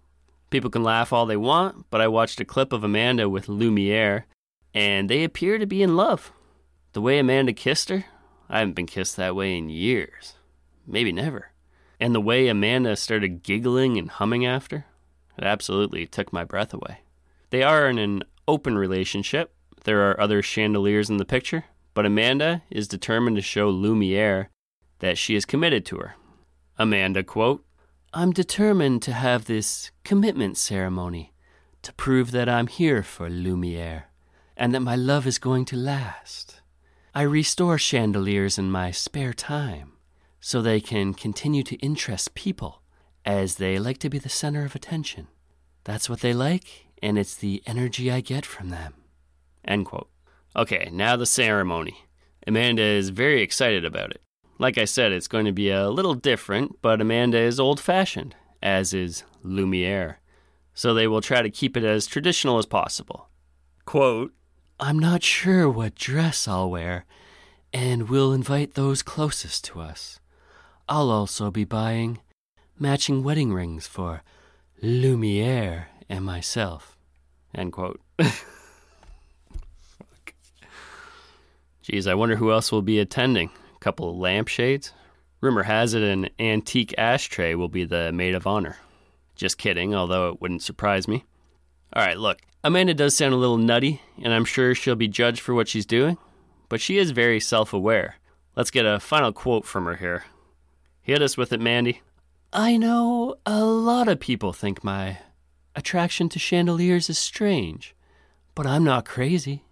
People 0.52 0.70
can 0.70 0.84
laugh 0.84 1.12
all 1.12 1.26
they 1.26 1.38
want, 1.38 1.86
but 1.90 2.02
I 2.02 2.08
watched 2.08 2.40
a 2.40 2.46
clip 2.46 2.72
of 2.72 2.84
Amanda 2.84 3.28
with 3.28 3.48
Lumiere, 3.48 4.28
and 4.74 5.10
they 5.10 5.24
appear 5.24 5.58
to 5.58 5.66
be 5.66 5.82
in 5.82 5.96
love. 5.96 6.32
The 6.94 7.02
way 7.02 7.18
Amanda 7.18 7.54
kissed 7.54 7.90
her, 7.90 8.06
I 8.50 8.60
haven't 8.60 8.76
been 8.76 8.86
kissed 8.86 9.16
that 9.18 9.36
way 9.36 9.58
in 9.58 9.70
years. 9.70 10.36
Maybe 10.86 11.12
never. 11.12 11.52
And 12.00 12.16
the 12.16 12.22
way 12.22 12.48
Amanda 12.48 12.96
started 12.96 13.44
giggling 13.44 13.98
and 13.98 14.10
humming 14.10 14.46
after, 14.46 14.86
it 15.38 15.44
absolutely 15.44 16.06
took 16.06 16.32
my 16.32 16.44
breath 16.44 16.74
away. 16.74 17.00
They 17.50 17.64
are 17.64 17.90
in 17.90 17.98
an 17.98 18.24
open 18.48 18.78
relationship. 18.78 19.54
There 19.84 20.10
are 20.10 20.20
other 20.20 20.42
chandeliers 20.42 21.10
in 21.10 21.18
the 21.18 21.26
picture, 21.26 21.66
but 21.94 22.06
Amanda 22.06 22.64
is 22.70 22.88
determined 22.88 23.36
to 23.36 23.42
show 23.42 23.70
Lumiere 23.70 24.50
that 25.00 25.18
she 25.18 25.36
is 25.36 25.46
committed 25.46 25.86
to 25.88 25.98
her. 25.98 26.16
Amanda, 26.78 27.24
quote, 27.24 27.66
I'm 28.14 28.32
determined 28.32 29.02
to 29.04 29.14
have 29.14 29.46
this 29.46 29.92
commitment 30.04 30.58
ceremony 30.58 31.34
to 31.82 31.94
prove 31.94 32.32
that 32.32 32.50
I'm 32.50 32.68
here 32.68 33.04
for 33.04 33.30
Lumiere 33.30 34.06
and 34.58 34.74
that 34.74 34.80
my 34.82 34.96
love 34.96 35.28
is 35.28 35.38
going 35.38 35.66
to 35.66 35.76
last. 35.78 36.62
I 37.14 37.22
restore 37.24 37.78
chandeliers 37.78 38.58
in 38.58 38.72
my 38.72 38.92
spare 38.92 39.34
time 39.34 39.94
so 40.40 40.62
they 40.62 40.80
can 40.80 41.14
continue 41.14 41.64
to 41.64 41.76
interest 41.78 42.34
people 42.34 42.82
as 43.26 43.56
they 43.56 43.78
like 43.78 43.98
to 44.00 44.10
be 44.10 44.20
the 44.20 44.30
center 44.30 44.66
of 44.66 44.76
attention. 44.76 45.28
That's 45.84 46.10
what 46.10 46.22
they 46.22 46.34
like, 46.34 46.88
and 47.02 47.18
it's 47.18 47.36
the 47.36 47.62
energy 47.66 48.12
I 48.12 48.22
get 48.22 48.46
from 48.46 48.70
them. 48.70 48.94
End 49.66 49.86
quote. 49.86 50.10
Okay, 50.56 50.90
now 50.92 51.16
the 51.16 51.26
ceremony. 51.26 52.06
Amanda 52.48 52.82
is 52.82 53.10
very 53.10 53.42
excited 53.42 53.86
about 53.86 54.12
it. 54.12 54.22
Like 54.58 54.78
I 54.78 54.86
said, 54.86 55.12
it's 55.12 55.28
going 55.28 55.46
to 55.46 55.52
be 55.52 55.70
a 55.70 55.90
little 55.90 56.16
different, 56.16 56.82
but 56.82 57.00
Amanda 57.00 57.38
is 57.38 57.60
old 57.60 57.80
fashioned, 57.80 58.36
as 58.62 58.94
is 58.94 59.24
Lumiere. 59.44 60.20
So 60.74 60.94
they 60.94 61.08
will 61.08 61.22
try 61.22 61.42
to 61.42 61.50
keep 61.50 61.78
it 61.78 61.84
as 61.84 62.08
traditional 62.08 62.58
as 62.58 62.66
possible. 62.66 63.30
Quote, 63.86 64.34
I'm 64.80 65.00
not 65.00 65.24
sure 65.24 65.70
what 65.70 65.96
dress 65.96 66.48
I'll 66.48 66.70
wear, 66.70 67.06
and 67.74 68.10
we'll 68.10 68.34
invite 68.34 68.74
those 68.74 69.04
closest 69.04 69.66
to 69.66 69.82
us. 69.82 70.19
I'll 70.92 71.12
also 71.12 71.52
be 71.52 71.66
buying 71.66 72.18
matching 72.80 73.24
wedding 73.24 73.54
rings 73.54 73.86
for 73.86 74.24
Lumiere 74.82 75.86
and 76.10 76.26
myself. 76.26 76.98
End 77.54 77.72
quote. 77.74 78.02
Geez, 81.84 82.08
I 82.08 82.16
wonder 82.16 82.38
who 82.38 82.52
else 82.52 82.72
will 82.72 82.82
be 82.82 82.98
attending 82.98 83.52
A 83.76 83.80
couple 83.80 84.10
of 84.10 84.18
lampshades. 84.18 84.92
Rumor 85.42 85.62
has 85.62 85.94
it 85.94 86.02
an 86.02 86.32
antique 86.40 86.96
ashtray 86.98 87.54
will 87.54 87.70
be 87.70 87.86
the 87.86 88.12
maid 88.12 88.34
of 88.34 88.48
honor. 88.48 88.78
Just 89.36 89.60
kidding, 89.60 89.94
although 89.94 90.30
it 90.30 90.42
wouldn't 90.42 90.64
surprise 90.64 91.08
me. 91.08 91.24
All 91.94 92.04
right, 92.04 92.18
look, 92.18 92.40
Amanda 92.64 92.96
does 92.96 93.16
sound 93.16 93.36
a 93.36 93.38
little 93.38 93.58
nutty, 93.58 94.02
and 94.24 94.34
I'm 94.34 94.44
sure 94.44 94.74
she'll 94.74 94.96
be 94.96 95.08
judged 95.08 95.42
for 95.42 95.54
what 95.54 95.68
she's 95.68 95.86
doing, 95.86 96.18
but 96.68 96.82
she 96.82 96.98
is 96.98 97.12
very 97.12 97.40
self 97.40 97.74
aware. 97.74 98.16
Let's 98.56 98.72
get 98.72 98.88
a 98.88 99.00
final 99.00 99.32
quote 99.32 99.66
from 99.66 99.86
her 99.86 99.96
here. 99.96 100.24
Hit 101.10 101.24
us 101.24 101.38
with 101.38 101.52
it, 101.52 101.60
Mandy. 101.60 102.04
I 102.54 102.78
know 102.78 103.38
a 103.44 103.64
lot 103.64 104.08
of 104.08 104.20
people 104.20 104.54
think 104.54 104.84
my 104.84 105.18
attraction 105.76 106.30
to 106.30 106.38
chandeliers 106.38 107.10
is 107.10 107.18
strange, 107.18 107.96
but 108.54 108.68
I'm 108.68 108.84
not 108.84 109.06
crazy. 109.06 109.64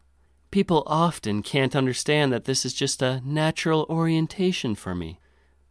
People 0.49 0.81
often 0.87 1.43
can't 1.43 1.75
understand 1.75 2.33
that 2.33 2.45
this 2.45 2.65
is 2.65 2.73
just 2.73 3.03
a 3.03 3.21
natural 3.23 3.85
orientation 3.87 4.73
for 4.73 4.95
me, 4.95 5.19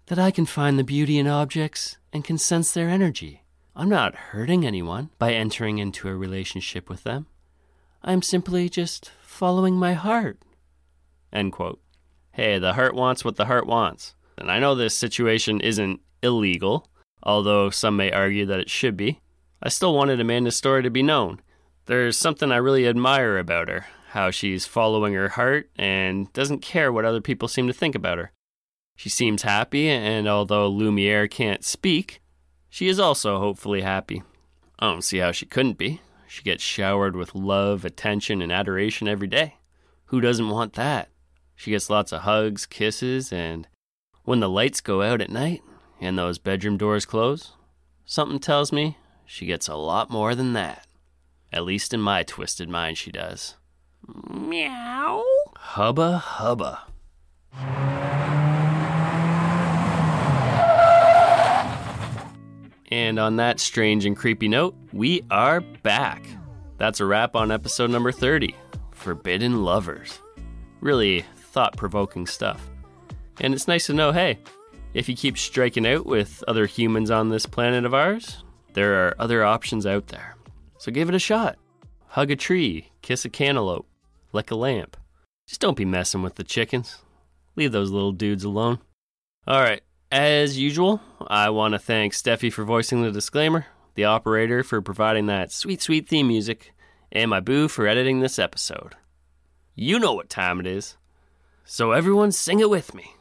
that 0.06 0.20
I 0.20 0.30
can 0.30 0.46
find 0.46 0.78
the 0.78 0.84
beauty 0.84 1.18
in 1.18 1.26
objects 1.26 1.98
and 2.12 2.22
can 2.22 2.38
sense 2.38 2.70
their 2.70 2.88
energy. 2.88 3.42
I'm 3.74 3.88
not 3.88 4.14
hurting 4.14 4.64
anyone 4.64 5.10
by 5.18 5.32
entering 5.32 5.78
into 5.78 6.08
a 6.08 6.14
relationship 6.14 6.88
with 6.88 7.02
them. 7.02 7.26
I'm 8.04 8.22
simply 8.22 8.68
just 8.68 9.10
following 9.20 9.74
my 9.74 9.94
heart. 9.94 10.38
End 11.32 11.50
quote. 11.50 11.80
Hey, 12.30 12.60
the 12.60 12.74
heart 12.74 12.94
wants 12.94 13.24
what 13.24 13.34
the 13.34 13.46
heart 13.46 13.66
wants. 13.66 14.14
And 14.38 14.50
I 14.50 14.58
know 14.58 14.74
this 14.74 14.94
situation 14.94 15.60
isn't 15.60 16.00
illegal, 16.22 16.88
although 17.22 17.70
some 17.70 17.96
may 17.96 18.10
argue 18.10 18.46
that 18.46 18.60
it 18.60 18.70
should 18.70 18.96
be. 18.96 19.20
I 19.62 19.68
still 19.68 19.94
wanted 19.94 20.20
Amanda's 20.20 20.56
story 20.56 20.82
to 20.82 20.90
be 20.90 21.02
known. 21.02 21.40
There's 21.86 22.18
something 22.18 22.52
I 22.52 22.56
really 22.56 22.86
admire 22.86 23.38
about 23.38 23.68
her 23.68 23.86
how 24.16 24.30
she's 24.30 24.64
following 24.64 25.12
her 25.12 25.28
heart 25.28 25.68
and 25.76 26.32
doesn't 26.32 26.62
care 26.62 26.90
what 26.90 27.04
other 27.04 27.20
people 27.20 27.48
seem 27.48 27.66
to 27.66 27.72
think 27.72 27.94
about 27.94 28.16
her. 28.16 28.32
She 28.96 29.10
seems 29.10 29.42
happy, 29.42 29.90
and 29.90 30.26
although 30.26 30.68
Lumiere 30.68 31.28
can't 31.28 31.62
speak, 31.62 32.22
she 32.70 32.88
is 32.88 32.98
also 32.98 33.38
hopefully 33.38 33.82
happy. 33.82 34.22
I 34.78 34.86
don't 34.86 35.04
see 35.04 35.18
how 35.18 35.32
she 35.32 35.44
couldn't 35.44 35.76
be. 35.76 36.00
She 36.26 36.42
gets 36.42 36.62
showered 36.62 37.14
with 37.14 37.34
love, 37.34 37.84
attention, 37.84 38.40
and 38.40 38.50
adoration 38.50 39.06
every 39.06 39.28
day. 39.28 39.56
Who 40.06 40.22
doesn't 40.22 40.48
want 40.48 40.72
that? 40.74 41.10
She 41.54 41.72
gets 41.72 41.90
lots 41.90 42.10
of 42.10 42.22
hugs, 42.22 42.64
kisses, 42.64 43.30
and 43.30 43.68
when 44.26 44.40
the 44.40 44.48
lights 44.50 44.80
go 44.80 45.02
out 45.02 45.22
at 45.22 45.30
night 45.30 45.62
and 46.00 46.18
those 46.18 46.38
bedroom 46.38 46.76
doors 46.76 47.06
close, 47.06 47.52
something 48.04 48.40
tells 48.40 48.72
me 48.72 48.98
she 49.24 49.46
gets 49.46 49.68
a 49.68 49.76
lot 49.76 50.10
more 50.10 50.34
than 50.34 50.52
that. 50.52 50.86
At 51.52 51.64
least 51.64 51.94
in 51.94 52.00
my 52.00 52.24
twisted 52.24 52.68
mind, 52.68 52.98
she 52.98 53.12
does. 53.12 53.54
Meow. 54.28 55.24
Hubba 55.56 56.18
hubba. 56.18 56.82
And 62.88 63.18
on 63.18 63.36
that 63.36 63.60
strange 63.60 64.04
and 64.04 64.16
creepy 64.16 64.48
note, 64.48 64.74
we 64.92 65.22
are 65.30 65.60
back. 65.60 66.26
That's 66.78 66.98
a 67.00 67.06
wrap 67.06 67.36
on 67.36 67.52
episode 67.52 67.90
number 67.90 68.10
30 68.10 68.54
Forbidden 68.90 69.62
Lovers. 69.62 70.20
Really 70.80 71.24
thought 71.36 71.76
provoking 71.76 72.26
stuff. 72.26 72.68
And 73.40 73.54
it's 73.54 73.68
nice 73.68 73.86
to 73.86 73.94
know 73.94 74.12
hey, 74.12 74.38
if 74.94 75.08
you 75.08 75.16
keep 75.16 75.36
striking 75.36 75.86
out 75.86 76.06
with 76.06 76.42
other 76.48 76.66
humans 76.66 77.10
on 77.10 77.28
this 77.28 77.46
planet 77.46 77.84
of 77.84 77.94
ours, 77.94 78.42
there 78.72 79.06
are 79.06 79.14
other 79.18 79.44
options 79.44 79.86
out 79.86 80.08
there. 80.08 80.36
So 80.78 80.90
give 80.90 81.08
it 81.08 81.14
a 81.14 81.18
shot. 81.18 81.56
Hug 82.08 82.30
a 82.30 82.36
tree, 82.36 82.90
kiss 83.02 83.24
a 83.24 83.28
cantaloupe, 83.28 83.86
like 84.32 84.50
a 84.50 84.56
lamp. 84.56 84.96
Just 85.46 85.60
don't 85.60 85.76
be 85.76 85.84
messing 85.84 86.22
with 86.22 86.36
the 86.36 86.44
chickens. 86.44 86.98
Leave 87.56 87.72
those 87.72 87.90
little 87.90 88.12
dudes 88.12 88.44
alone. 88.44 88.78
All 89.46 89.60
right, 89.60 89.82
as 90.10 90.58
usual, 90.58 91.00
I 91.26 91.50
want 91.50 91.72
to 91.72 91.78
thank 91.78 92.12
Steffi 92.12 92.52
for 92.52 92.64
voicing 92.64 93.02
the 93.02 93.10
disclaimer, 93.10 93.66
the 93.94 94.04
operator 94.04 94.62
for 94.62 94.80
providing 94.80 95.26
that 95.26 95.52
sweet, 95.52 95.82
sweet 95.82 96.08
theme 96.08 96.28
music, 96.28 96.72
and 97.12 97.30
my 97.30 97.40
boo 97.40 97.68
for 97.68 97.86
editing 97.86 98.20
this 98.20 98.38
episode. 98.38 98.94
You 99.74 99.98
know 99.98 100.14
what 100.14 100.30
time 100.30 100.60
it 100.60 100.66
is. 100.66 100.96
So 101.64 101.92
everyone 101.92 102.32
sing 102.32 102.60
it 102.60 102.70
with 102.70 102.94
me. 102.94 103.15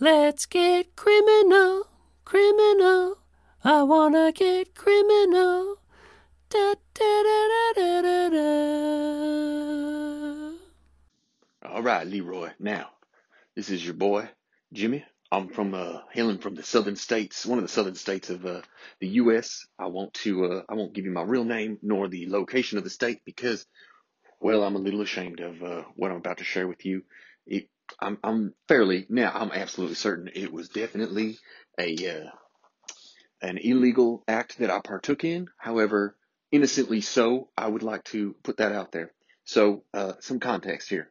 Let's 0.00 0.46
get 0.46 0.96
criminal, 0.96 1.84
criminal. 2.24 3.18
I 3.64 3.82
wanna 3.84 4.32
get 4.32 4.74
criminal. 4.74 5.78
Da, 6.50 6.74
da, 6.94 7.22
da, 7.24 7.48
da, 7.76 8.02
da, 8.02 8.30
da. 8.30 8.38
All 11.70 11.82
right, 11.82 12.06
Leroy. 12.06 12.50
Now, 12.60 12.90
this 13.56 13.70
is 13.70 13.84
your 13.84 13.94
boy, 13.94 14.28
Jimmy. 14.72 15.04
I'm 15.32 15.48
from 15.48 15.74
uh, 15.74 16.00
hailing 16.12 16.38
from 16.38 16.54
the 16.56 16.62
southern 16.64 16.96
states, 16.96 17.46
one 17.46 17.58
of 17.58 17.64
the 17.64 17.68
southern 17.68 17.96
states 17.96 18.30
of 18.30 18.46
uh, 18.46 18.62
the 19.00 19.08
U.S. 19.22 19.66
I 19.78 19.86
want 19.86 20.14
to, 20.14 20.44
uh, 20.46 20.62
I 20.68 20.74
won't 20.74 20.94
give 20.94 21.06
you 21.06 21.12
my 21.12 21.22
real 21.22 21.44
name 21.44 21.78
nor 21.82 22.08
the 22.08 22.28
location 22.30 22.78
of 22.78 22.84
the 22.84 22.90
state 22.90 23.20
because 23.26 23.64
Well, 24.40 24.62
I'm 24.62 24.76
a 24.76 24.80
little 24.80 25.00
ashamed 25.02 25.40
of 25.40 25.62
uh, 25.62 25.82
what 25.96 26.10
I'm 26.10 26.18
about 26.18 26.38
to 26.38 26.44
share 26.44 26.68
with 26.68 26.84
you. 26.84 27.02
It, 27.46 27.68
I'm, 28.00 28.18
I'm 28.22 28.54
fairly 28.68 29.06
now. 29.08 29.32
I'm 29.34 29.52
absolutely 29.52 29.96
certain 29.96 30.30
it 30.34 30.52
was 30.52 30.68
definitely 30.68 31.38
a 31.78 32.20
uh, 32.20 32.30
an 33.40 33.58
illegal 33.58 34.24
act 34.26 34.58
that 34.58 34.70
I 34.70 34.80
partook 34.80 35.24
in. 35.24 35.48
However, 35.56 36.16
innocently 36.50 37.00
so, 37.00 37.48
I 37.56 37.68
would 37.68 37.82
like 37.82 38.04
to 38.04 38.34
put 38.42 38.58
that 38.58 38.72
out 38.72 38.92
there. 38.92 39.12
So, 39.44 39.84
uh, 39.94 40.14
some 40.20 40.40
context 40.40 40.88
here. 40.88 41.10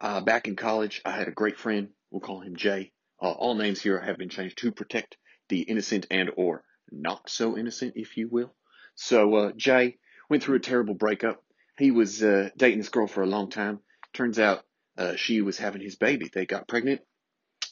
Uh, 0.00 0.20
back 0.20 0.48
in 0.48 0.56
college, 0.56 1.00
I 1.04 1.12
had 1.12 1.28
a 1.28 1.32
great 1.32 1.58
friend. 1.58 1.88
We'll 2.10 2.20
call 2.20 2.40
him 2.40 2.56
Jay. 2.56 2.92
Uh, 3.20 3.30
all 3.30 3.54
names 3.54 3.80
here 3.80 4.00
have 4.00 4.18
been 4.18 4.28
changed 4.28 4.58
to 4.58 4.72
protect 4.72 5.16
the 5.48 5.62
innocent 5.62 6.06
and 6.10 6.30
or 6.36 6.64
not 6.90 7.28
so 7.28 7.56
innocent, 7.56 7.94
if 7.96 8.16
you 8.16 8.28
will. 8.28 8.54
So, 8.94 9.34
uh, 9.34 9.52
Jay 9.56 9.98
went 10.28 10.42
through 10.42 10.56
a 10.56 10.60
terrible 10.60 10.94
breakup. 10.94 11.42
He 11.78 11.90
was 11.90 12.22
uh, 12.22 12.50
dating 12.56 12.78
this 12.78 12.88
girl 12.90 13.06
for 13.06 13.22
a 13.22 13.26
long 13.26 13.50
time. 13.50 13.80
Turns 14.12 14.38
out 14.38 14.64
uh, 14.96 15.16
she 15.16 15.40
was 15.40 15.58
having 15.58 15.80
his 15.80 15.96
baby. 15.96 16.30
They 16.32 16.46
got 16.46 16.68
pregnant. 16.68 17.00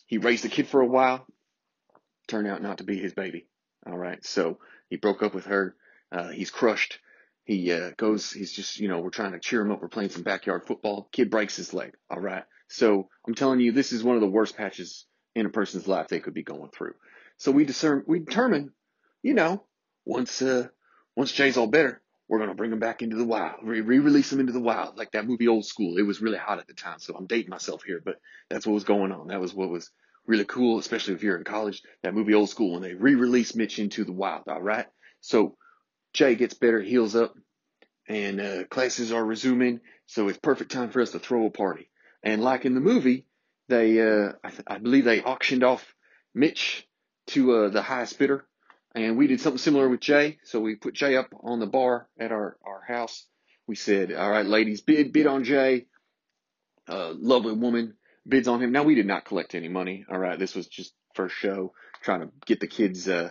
He 0.06 0.18
raised 0.18 0.44
the 0.44 0.48
kid 0.48 0.68
for 0.68 0.80
a 0.80 0.86
while. 0.86 1.26
Turned 2.28 2.48
out 2.48 2.62
not 2.62 2.78
to 2.78 2.84
be 2.84 2.98
his 2.98 3.14
baby. 3.14 3.46
All 3.86 3.96
right. 3.96 4.24
So 4.24 4.58
he 4.88 4.96
broke 4.96 5.22
up 5.22 5.34
with 5.34 5.46
her. 5.46 5.74
Uh, 6.12 6.28
he's 6.28 6.50
crushed. 6.50 6.98
He 7.44 7.72
uh, 7.72 7.90
goes, 7.96 8.30
he's 8.30 8.52
just, 8.52 8.78
you 8.78 8.88
know, 8.88 9.00
we're 9.00 9.10
trying 9.10 9.32
to 9.32 9.40
cheer 9.40 9.60
him 9.60 9.72
up. 9.72 9.80
We're 9.82 9.88
playing 9.88 10.10
some 10.10 10.22
backyard 10.22 10.66
football. 10.66 11.08
Kid 11.12 11.30
breaks 11.30 11.56
his 11.56 11.74
leg. 11.74 11.94
All 12.10 12.20
right. 12.20 12.44
So 12.68 13.08
I'm 13.26 13.34
telling 13.34 13.60
you, 13.60 13.72
this 13.72 13.92
is 13.92 14.04
one 14.04 14.14
of 14.14 14.20
the 14.20 14.28
worst 14.28 14.56
patches 14.56 15.06
in 15.34 15.46
a 15.46 15.50
person's 15.50 15.88
life 15.88 16.08
they 16.08 16.20
could 16.20 16.34
be 16.34 16.42
going 16.42 16.70
through. 16.70 16.94
So 17.38 17.50
we 17.50 17.64
discern, 17.64 18.04
we 18.06 18.20
determine, 18.20 18.72
you 19.22 19.34
know, 19.34 19.64
once, 20.04 20.42
uh, 20.42 20.68
once 21.16 21.32
Jay's 21.32 21.56
all 21.56 21.66
better, 21.66 22.00
we're 22.30 22.38
going 22.38 22.48
to 22.48 22.54
bring 22.54 22.70
him 22.70 22.78
back 22.78 23.02
into 23.02 23.16
the 23.16 23.24
wild, 23.24 23.56
re-release 23.64 24.32
him 24.32 24.38
into 24.38 24.52
the 24.52 24.60
wild, 24.60 24.96
like 24.96 25.10
that 25.10 25.26
movie 25.26 25.48
Old 25.48 25.66
School. 25.66 25.98
It 25.98 26.06
was 26.06 26.22
really 26.22 26.38
hot 26.38 26.60
at 26.60 26.68
the 26.68 26.74
time, 26.74 27.00
so 27.00 27.12
I'm 27.16 27.26
dating 27.26 27.50
myself 27.50 27.82
here, 27.82 28.00
but 28.02 28.20
that's 28.48 28.64
what 28.64 28.74
was 28.74 28.84
going 28.84 29.10
on. 29.10 29.26
That 29.26 29.40
was 29.40 29.52
what 29.52 29.68
was 29.68 29.90
really 30.26 30.44
cool, 30.44 30.78
especially 30.78 31.14
if 31.14 31.24
you're 31.24 31.36
in 31.36 31.42
college. 31.42 31.82
That 32.04 32.14
movie 32.14 32.34
Old 32.34 32.48
School 32.48 32.74
when 32.74 32.82
they 32.82 32.94
re-release 32.94 33.56
Mitch 33.56 33.80
into 33.80 34.04
the 34.04 34.12
wild. 34.12 34.44
All 34.46 34.62
right, 34.62 34.86
so 35.20 35.56
Jay 36.12 36.36
gets 36.36 36.54
better, 36.54 36.80
heals 36.80 37.16
up, 37.16 37.34
and 38.08 38.40
uh, 38.40 38.64
classes 38.70 39.10
are 39.10 39.24
resuming. 39.24 39.80
So 40.06 40.28
it's 40.28 40.38
perfect 40.38 40.70
time 40.70 40.90
for 40.90 41.02
us 41.02 41.10
to 41.10 41.18
throw 41.18 41.46
a 41.46 41.50
party. 41.50 41.90
And 42.22 42.40
like 42.40 42.64
in 42.64 42.74
the 42.74 42.80
movie, 42.80 43.26
they 43.68 44.00
uh, 44.00 44.34
I, 44.44 44.52
I 44.68 44.78
believe 44.78 45.04
they 45.04 45.20
auctioned 45.20 45.64
off 45.64 45.96
Mitch 46.32 46.86
to 47.28 47.52
uh, 47.56 47.68
the 47.70 47.82
highest 47.82 48.20
bidder 48.20 48.46
and 48.94 49.16
we 49.16 49.26
did 49.26 49.40
something 49.40 49.58
similar 49.58 49.88
with 49.88 50.00
Jay. 50.00 50.38
So 50.44 50.60
we 50.60 50.74
put 50.74 50.94
Jay 50.94 51.16
up 51.16 51.28
on 51.42 51.60
the 51.60 51.66
bar 51.66 52.08
at 52.18 52.32
our, 52.32 52.56
our 52.66 52.82
house. 52.86 53.26
We 53.66 53.76
said, 53.76 54.12
all 54.12 54.30
right, 54.30 54.46
ladies, 54.46 54.80
bid, 54.80 55.12
bid 55.12 55.26
on 55.26 55.44
Jay. 55.44 55.86
Lovely 56.88 57.52
woman 57.52 57.94
bids 58.26 58.48
on 58.48 58.60
him. 58.60 58.72
Now 58.72 58.82
we 58.82 58.96
did 58.96 59.06
not 59.06 59.24
collect 59.24 59.54
any 59.54 59.68
money. 59.68 60.04
All 60.10 60.18
right. 60.18 60.38
This 60.38 60.54
was 60.54 60.66
just 60.66 60.92
first 61.14 61.36
show 61.36 61.72
trying 62.02 62.20
to 62.22 62.30
get 62.46 62.60
the 62.60 62.66
kids, 62.66 63.08
uh, 63.08 63.30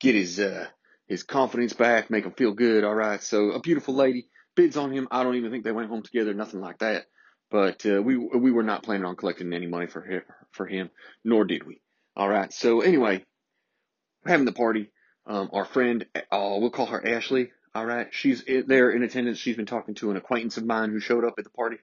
get 0.00 0.14
his, 0.14 0.40
uh, 0.40 0.66
his 1.06 1.22
confidence 1.22 1.72
back, 1.72 2.10
make 2.10 2.24
him 2.24 2.32
feel 2.32 2.52
good. 2.52 2.82
All 2.82 2.94
right. 2.94 3.22
So 3.22 3.52
a 3.52 3.60
beautiful 3.60 3.94
lady 3.94 4.28
bids 4.56 4.76
on 4.76 4.90
him. 4.92 5.06
I 5.10 5.22
don't 5.22 5.36
even 5.36 5.52
think 5.52 5.64
they 5.64 5.72
went 5.72 5.88
home 5.88 6.02
together. 6.02 6.34
Nothing 6.34 6.60
like 6.60 6.78
that. 6.78 7.06
But, 7.48 7.86
uh, 7.86 8.02
we, 8.02 8.16
we 8.16 8.50
were 8.50 8.64
not 8.64 8.82
planning 8.82 9.04
on 9.04 9.14
collecting 9.14 9.52
any 9.52 9.66
money 9.66 9.86
for 9.86 10.02
him, 10.02 10.22
for 10.50 10.66
him, 10.66 10.90
nor 11.24 11.44
did 11.44 11.64
we. 11.64 11.80
All 12.16 12.28
right. 12.28 12.52
So 12.52 12.80
anyway, 12.80 13.24
having 14.26 14.46
the 14.46 14.52
party. 14.52 14.90
Um, 15.26 15.50
our 15.52 15.64
friend, 15.64 16.06
uh, 16.14 16.56
we'll 16.60 16.70
call 16.70 16.86
her 16.86 17.06
Ashley. 17.06 17.50
All 17.74 17.84
right. 17.84 18.08
She's 18.12 18.44
there 18.66 18.90
in 18.90 19.02
attendance. 19.02 19.38
She's 19.38 19.56
been 19.56 19.66
talking 19.66 19.94
to 19.96 20.10
an 20.10 20.16
acquaintance 20.16 20.56
of 20.56 20.64
mine 20.64 20.90
who 20.90 21.00
showed 21.00 21.24
up 21.24 21.34
at 21.38 21.44
the 21.44 21.50
party. 21.50 21.78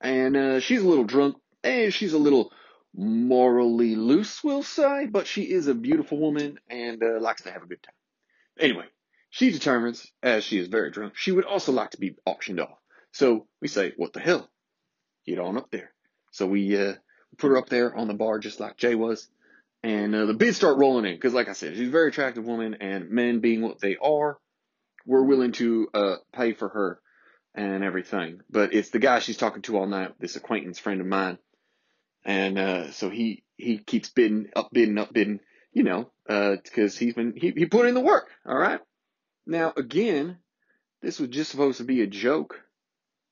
And, 0.00 0.36
uh, 0.36 0.60
she's 0.60 0.82
a 0.82 0.88
little 0.88 1.04
drunk 1.04 1.36
and 1.64 1.92
she's 1.92 2.12
a 2.12 2.18
little 2.18 2.52
morally 2.94 3.94
loose, 3.96 4.42
we'll 4.42 4.62
say, 4.62 5.06
but 5.06 5.26
she 5.26 5.42
is 5.42 5.66
a 5.66 5.74
beautiful 5.74 6.18
woman 6.18 6.58
and, 6.70 7.02
uh, 7.02 7.20
likes 7.20 7.42
to 7.42 7.50
have 7.50 7.62
a 7.62 7.66
good 7.66 7.82
time. 7.82 7.94
Anyway, 8.58 8.86
she 9.30 9.50
determines, 9.50 10.10
as 10.22 10.44
she 10.44 10.58
is 10.58 10.68
very 10.68 10.90
drunk, 10.90 11.14
she 11.16 11.32
would 11.32 11.44
also 11.44 11.72
like 11.72 11.90
to 11.90 12.00
be 12.00 12.16
auctioned 12.24 12.60
off. 12.60 12.78
So 13.12 13.48
we 13.60 13.68
say, 13.68 13.92
what 13.96 14.12
the 14.12 14.20
hell? 14.20 14.48
Get 15.26 15.38
on 15.38 15.58
up 15.58 15.70
there. 15.70 15.92
So 16.30 16.46
we, 16.46 16.76
uh, 16.76 16.94
put 17.36 17.48
her 17.48 17.58
up 17.58 17.68
there 17.68 17.94
on 17.94 18.08
the 18.08 18.14
bar 18.14 18.38
just 18.38 18.60
like 18.60 18.76
Jay 18.78 18.94
was. 18.94 19.28
And 19.86 20.16
uh, 20.16 20.26
the 20.26 20.34
bids 20.34 20.56
start 20.56 20.78
rolling 20.78 21.04
in 21.04 21.14
because, 21.14 21.32
like 21.32 21.48
I 21.48 21.52
said, 21.52 21.76
she's 21.76 21.86
a 21.86 21.92
very 21.92 22.08
attractive 22.08 22.44
woman, 22.44 22.74
and 22.80 23.08
men 23.08 23.38
being 23.38 23.62
what 23.62 23.78
they 23.78 23.96
are, 24.02 24.36
we're 25.06 25.22
willing 25.22 25.52
to 25.52 25.86
uh, 25.94 26.16
pay 26.32 26.54
for 26.54 26.68
her 26.68 27.00
and 27.54 27.84
everything. 27.84 28.40
But 28.50 28.74
it's 28.74 28.90
the 28.90 28.98
guy 28.98 29.20
she's 29.20 29.36
talking 29.36 29.62
to 29.62 29.78
all 29.78 29.86
night, 29.86 30.14
this 30.18 30.34
acquaintance 30.34 30.80
friend 30.80 31.00
of 31.00 31.06
mine, 31.06 31.38
and 32.24 32.58
uh, 32.58 32.90
so 32.90 33.10
he 33.10 33.44
he 33.56 33.78
keeps 33.78 34.08
bidding 34.08 34.48
up, 34.56 34.70
bidding 34.72 34.98
up, 34.98 35.12
bidding, 35.12 35.38
you 35.72 35.84
know, 35.84 36.10
because 36.26 36.96
uh, 36.96 36.98
he's 36.98 37.14
been 37.14 37.34
he 37.36 37.52
he 37.56 37.66
put 37.66 37.86
in 37.86 37.94
the 37.94 38.00
work. 38.00 38.28
All 38.44 38.58
right. 38.58 38.80
Now 39.46 39.72
again, 39.76 40.38
this 41.00 41.20
was 41.20 41.28
just 41.28 41.52
supposed 41.52 41.78
to 41.78 41.84
be 41.84 42.02
a 42.02 42.08
joke, 42.08 42.60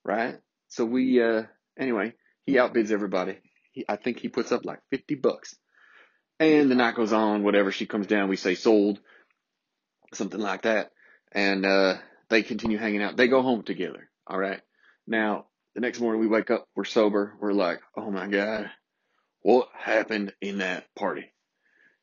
right? 0.05 0.37
So 0.69 0.85
we 0.85 1.21
uh 1.21 1.43
anyway, 1.77 2.12
he 2.47 2.53
outbids 2.59 2.93
everybody. 2.93 3.40
He, 3.73 3.85
I 3.88 3.97
think 3.97 4.21
he 4.21 4.29
puts 4.29 4.53
up 4.53 4.64
like 4.64 4.79
fifty 4.88 5.17
bucks. 5.17 5.57
And 6.40 6.70
the 6.70 6.75
night 6.75 6.97
goes 6.97 7.12
on, 7.12 7.42
whatever. 7.42 7.73
She 7.73 7.87
comes 7.87 8.07
down, 8.07 8.29
we 8.29 8.37
say 8.37 8.55
sold, 8.55 8.99
something 10.12 10.40
like 10.40 10.62
that. 10.62 10.90
And, 11.33 11.64
uh, 11.64 11.97
they 12.29 12.42
continue 12.42 12.79
hanging 12.79 13.03
out. 13.03 13.16
They 13.16 13.29
go 13.29 13.42
home 13.42 13.62
together. 13.62 14.09
All 14.27 14.38
right. 14.38 14.61
Now, 15.07 15.47
the 15.75 15.81
next 15.81 16.01
morning 16.01 16.20
we 16.20 16.27
wake 16.27 16.51
up, 16.51 16.66
we're 16.75 16.85
sober. 16.85 17.35
We're 17.40 17.53
like, 17.53 17.81
oh 17.97 18.11
my 18.11 18.27
God, 18.27 18.70
what 19.42 19.68
happened 19.77 20.33
in 20.40 20.59
that 20.59 20.92
party? 20.94 21.33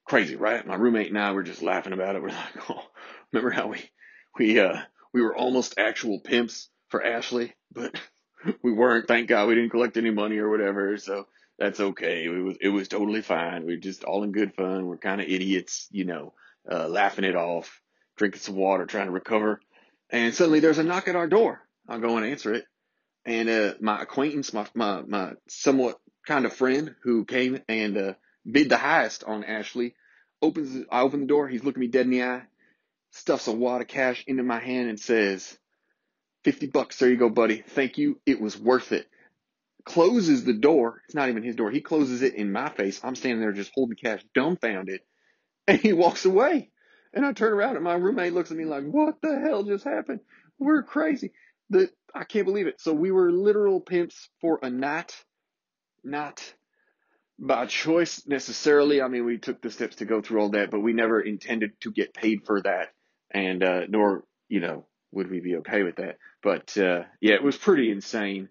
Crazy, 0.05 0.35
right? 0.35 0.65
My 0.65 0.75
roommate 0.75 1.09
and 1.09 1.19
I 1.19 1.31
were 1.31 1.43
just 1.43 1.61
laughing 1.61 1.93
about 1.93 2.15
it. 2.15 2.21
We're 2.21 2.29
like, 2.29 2.69
oh, 2.69 2.83
remember 3.31 3.51
how 3.51 3.67
we, 3.67 3.89
we, 4.37 4.59
uh, 4.59 4.77
we 5.13 5.21
were 5.21 5.35
almost 5.35 5.75
actual 5.77 6.19
pimps 6.19 6.69
for 6.89 7.03
Ashley, 7.03 7.53
but 7.71 7.95
we 8.63 8.71
weren't. 8.71 9.07
Thank 9.07 9.27
God 9.29 9.47
we 9.47 9.55
didn't 9.55 9.71
collect 9.71 9.97
any 9.97 10.11
money 10.11 10.37
or 10.37 10.49
whatever. 10.49 10.97
So 10.97 11.27
that's 11.61 11.79
okay. 11.79 12.25
It 12.25 12.29
was 12.29 12.57
it 12.59 12.69
was 12.69 12.87
totally 12.87 13.21
fine. 13.21 13.67
We 13.67 13.75
are 13.75 13.77
just 13.77 14.03
all 14.03 14.23
in 14.23 14.31
good 14.31 14.55
fun. 14.55 14.87
We're 14.87 14.97
kind 14.97 15.21
of 15.21 15.27
idiots, 15.27 15.87
you 15.91 16.05
know, 16.05 16.33
uh, 16.69 16.87
laughing 16.87 17.23
it 17.23 17.35
off, 17.35 17.81
drinking 18.17 18.41
some 18.41 18.55
water, 18.55 18.87
trying 18.87 19.05
to 19.05 19.11
recover. 19.11 19.61
And 20.09 20.33
suddenly 20.33 20.59
there's 20.59 20.79
a 20.79 20.83
knock 20.83 21.07
at 21.07 21.15
our 21.15 21.27
door. 21.27 21.61
I'll 21.87 21.99
go 21.99 22.17
and 22.17 22.25
answer 22.25 22.55
it. 22.55 22.65
And 23.25 23.47
uh, 23.47 23.73
my 23.79 24.01
acquaintance, 24.01 24.53
my 24.53 24.65
my 24.73 25.03
my 25.03 25.33
somewhat 25.49 25.99
kind 26.27 26.47
of 26.47 26.53
friend 26.53 26.95
who 27.03 27.25
came 27.25 27.59
and 27.69 27.95
uh, 27.95 28.13
bid 28.43 28.69
the 28.69 28.77
highest 28.77 29.23
on 29.23 29.43
Ashley, 29.43 29.93
opens. 30.41 30.83
I 30.91 31.01
open 31.01 31.21
the 31.21 31.27
door. 31.27 31.47
He's 31.47 31.63
looking 31.63 31.81
me 31.81 31.87
dead 31.89 32.07
in 32.07 32.11
the 32.11 32.23
eye, 32.23 32.41
stuffs 33.11 33.47
a 33.47 33.51
wad 33.51 33.81
of 33.81 33.87
cash 33.87 34.23
into 34.25 34.41
my 34.41 34.59
hand, 34.59 34.89
and 34.89 34.99
says, 34.99 35.55
50 36.43 36.67
bucks. 36.67 36.97
There 36.97 37.09
you 37.11 37.17
go, 37.17 37.29
buddy. 37.29 37.57
Thank 37.61 37.99
you. 37.99 38.19
It 38.25 38.41
was 38.41 38.57
worth 38.57 38.93
it 38.93 39.07
closes 39.85 40.43
the 40.43 40.53
door. 40.53 41.01
It's 41.05 41.15
not 41.15 41.29
even 41.29 41.43
his 41.43 41.55
door. 41.55 41.71
He 41.71 41.81
closes 41.81 42.21
it 42.21 42.35
in 42.35 42.51
my 42.51 42.69
face. 42.69 42.99
I'm 43.03 43.15
standing 43.15 43.41
there 43.41 43.51
just 43.51 43.71
holding 43.73 43.97
cash, 43.97 44.23
dumbfounded. 44.33 45.01
And 45.67 45.79
he 45.79 45.93
walks 45.93 46.25
away. 46.25 46.71
And 47.13 47.23
I 47.23 47.33
turn 47.33 47.53
around 47.53 47.75
and 47.75 47.83
my 47.83 47.93
roommate 47.93 48.33
looks 48.33 48.49
at 48.49 48.57
me 48.57 48.65
like, 48.65 48.83
what 48.83 49.21
the 49.21 49.39
hell 49.39 49.61
just 49.63 49.83
happened? 49.83 50.21
We're 50.57 50.81
crazy. 50.81 51.33
The, 51.69 51.89
I 52.15 52.23
can't 52.23 52.47
believe 52.47 52.65
it. 52.65 52.81
So 52.81 52.93
we 52.93 53.11
were 53.11 53.31
literal 53.31 53.79
pimps 53.79 54.29
for 54.41 54.59
a 54.63 54.71
night, 54.71 55.13
not 56.03 56.41
by 57.37 57.67
choice 57.67 58.25
necessarily. 58.27 59.01
I 59.01 59.07
mean, 59.07 59.25
we 59.25 59.37
took 59.37 59.61
the 59.61 59.71
steps 59.71 59.97
to 59.97 60.05
go 60.05 60.21
through 60.21 60.41
all 60.41 60.49
that, 60.49 60.71
but 60.71 60.79
we 60.79 60.93
never 60.93 61.19
intended 61.19 61.79
to 61.81 61.91
get 61.91 62.13
paid 62.13 62.45
for 62.45 62.61
that. 62.61 62.89
And, 63.29 63.63
uh, 63.63 63.81
nor, 63.87 64.23
you 64.49 64.61
know, 64.61 64.85
would 65.11 65.29
we 65.29 65.41
be 65.41 65.57
okay 65.57 65.83
with 65.83 65.97
that. 65.97 66.17
But, 66.41 66.77
uh, 66.77 67.03
yeah, 67.19 67.35
it 67.35 67.43
was 67.43 67.57
pretty 67.57 67.91
insane. 67.91 68.49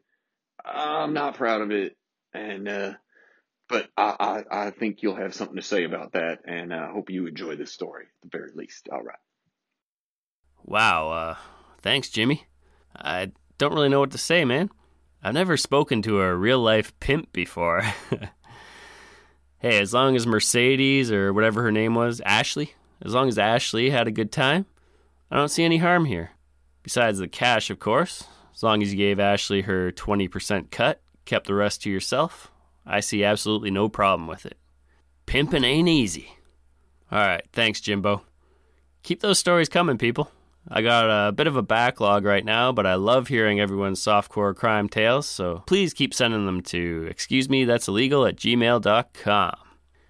I'm 0.64 1.12
not 1.12 1.34
proud 1.34 1.62
of 1.62 1.70
it, 1.70 1.96
and 2.32 2.68
uh, 2.68 2.92
but 3.68 3.88
I, 3.96 4.44
I, 4.50 4.66
I 4.66 4.70
think 4.70 5.02
you'll 5.02 5.16
have 5.16 5.34
something 5.34 5.56
to 5.56 5.62
say 5.62 5.84
about 5.84 6.12
that, 6.12 6.40
and 6.44 6.74
I 6.74 6.78
uh, 6.78 6.92
hope 6.92 7.10
you 7.10 7.26
enjoy 7.26 7.56
this 7.56 7.72
story 7.72 8.04
at 8.04 8.30
the 8.30 8.36
very 8.36 8.50
least. 8.54 8.88
All 8.92 9.02
right. 9.02 9.18
Wow. 10.64 11.10
Uh, 11.10 11.36
thanks, 11.80 12.10
Jimmy. 12.10 12.46
I 12.96 13.32
don't 13.58 13.74
really 13.74 13.88
know 13.88 14.00
what 14.00 14.10
to 14.10 14.18
say, 14.18 14.44
man. 14.44 14.70
I've 15.22 15.34
never 15.34 15.56
spoken 15.56 16.02
to 16.02 16.20
a 16.20 16.34
real 16.34 16.58
life 16.58 16.98
pimp 16.98 17.32
before. 17.32 17.82
hey, 19.58 19.80
as 19.80 19.92
long 19.92 20.16
as 20.16 20.26
Mercedes 20.26 21.12
or 21.12 21.32
whatever 21.32 21.62
her 21.62 21.72
name 21.72 21.94
was, 21.94 22.20
Ashley, 22.24 22.74
as 23.02 23.14
long 23.14 23.28
as 23.28 23.38
Ashley 23.38 23.90
had 23.90 24.08
a 24.08 24.12
good 24.12 24.32
time, 24.32 24.66
I 25.30 25.36
don't 25.36 25.48
see 25.48 25.64
any 25.64 25.76
harm 25.76 26.06
here. 26.06 26.30
Besides 26.82 27.18
the 27.18 27.28
cash, 27.28 27.70
of 27.70 27.78
course. 27.78 28.24
As 28.54 28.62
long 28.62 28.82
as 28.82 28.92
you 28.92 28.98
gave 28.98 29.20
Ashley 29.20 29.62
her 29.62 29.92
20% 29.92 30.70
cut, 30.70 31.00
kept 31.24 31.46
the 31.46 31.54
rest 31.54 31.82
to 31.82 31.90
yourself, 31.90 32.50
I 32.86 33.00
see 33.00 33.24
absolutely 33.24 33.70
no 33.70 33.88
problem 33.88 34.26
with 34.26 34.46
it. 34.46 34.58
Pimpin' 35.26 35.64
ain't 35.64 35.88
easy. 35.88 36.36
All 37.12 37.18
right, 37.18 37.44
thanks, 37.52 37.80
Jimbo. 37.80 38.22
Keep 39.02 39.20
those 39.20 39.38
stories 39.38 39.68
coming, 39.68 39.98
people. 39.98 40.30
I 40.68 40.82
got 40.82 41.28
a 41.28 41.32
bit 41.32 41.46
of 41.46 41.56
a 41.56 41.62
backlog 41.62 42.24
right 42.24 42.44
now, 42.44 42.70
but 42.70 42.86
I 42.86 42.94
love 42.94 43.28
hearing 43.28 43.60
everyone's 43.60 44.00
softcore 44.00 44.54
crime 44.54 44.88
tales, 44.88 45.26
so 45.26 45.62
please 45.66 45.94
keep 45.94 46.12
sending 46.12 46.46
them 46.46 46.60
to 46.64 47.06
excuse 47.10 47.48
me 47.48 47.64
that's 47.64 47.88
illegal 47.88 48.26
at 48.26 48.36
gmail.com. 48.36 49.54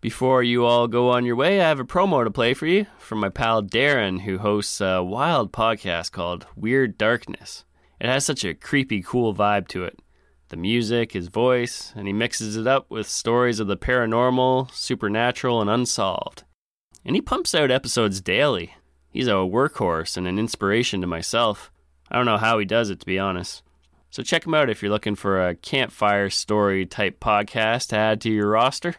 Before 0.00 0.42
you 0.42 0.64
all 0.64 0.88
go 0.88 1.10
on 1.10 1.24
your 1.24 1.36
way, 1.36 1.60
I 1.60 1.68
have 1.68 1.78
a 1.78 1.84
promo 1.84 2.24
to 2.24 2.30
play 2.30 2.54
for 2.54 2.66
you 2.66 2.86
from 2.98 3.20
my 3.20 3.28
pal 3.28 3.62
Darren, 3.62 4.22
who 4.22 4.38
hosts 4.38 4.80
a 4.80 5.02
wild 5.02 5.52
podcast 5.52 6.10
called 6.12 6.46
Weird 6.56 6.96
Darkness. 6.96 7.64
It 8.00 8.08
has 8.08 8.24
such 8.24 8.44
a 8.44 8.54
creepy, 8.54 9.02
cool 9.02 9.34
vibe 9.34 9.68
to 9.68 9.84
it. 9.84 9.98
The 10.48 10.56
music, 10.56 11.12
his 11.12 11.28
voice, 11.28 11.92
and 11.94 12.06
he 12.06 12.12
mixes 12.12 12.56
it 12.56 12.66
up 12.66 12.90
with 12.90 13.08
stories 13.08 13.60
of 13.60 13.66
the 13.66 13.76
paranormal, 13.76 14.72
supernatural, 14.72 15.60
and 15.60 15.70
unsolved. 15.70 16.44
And 17.04 17.14
he 17.14 17.22
pumps 17.22 17.54
out 17.54 17.70
episodes 17.70 18.20
daily. 18.20 18.74
He's 19.10 19.28
a 19.28 19.32
workhorse 19.32 20.16
and 20.16 20.26
an 20.26 20.38
inspiration 20.38 21.00
to 21.02 21.06
myself. 21.06 21.70
I 22.10 22.16
don't 22.16 22.26
know 22.26 22.38
how 22.38 22.58
he 22.58 22.64
does 22.64 22.90
it, 22.90 23.00
to 23.00 23.06
be 23.06 23.18
honest. 23.18 23.62
So 24.10 24.22
check 24.22 24.44
him 24.44 24.54
out 24.54 24.70
if 24.70 24.82
you're 24.82 24.90
looking 24.90 25.14
for 25.14 25.46
a 25.46 25.54
campfire 25.54 26.30
story 26.30 26.84
type 26.86 27.20
podcast 27.20 27.88
to 27.88 27.96
add 27.96 28.20
to 28.22 28.30
your 28.30 28.50
roster. 28.50 28.96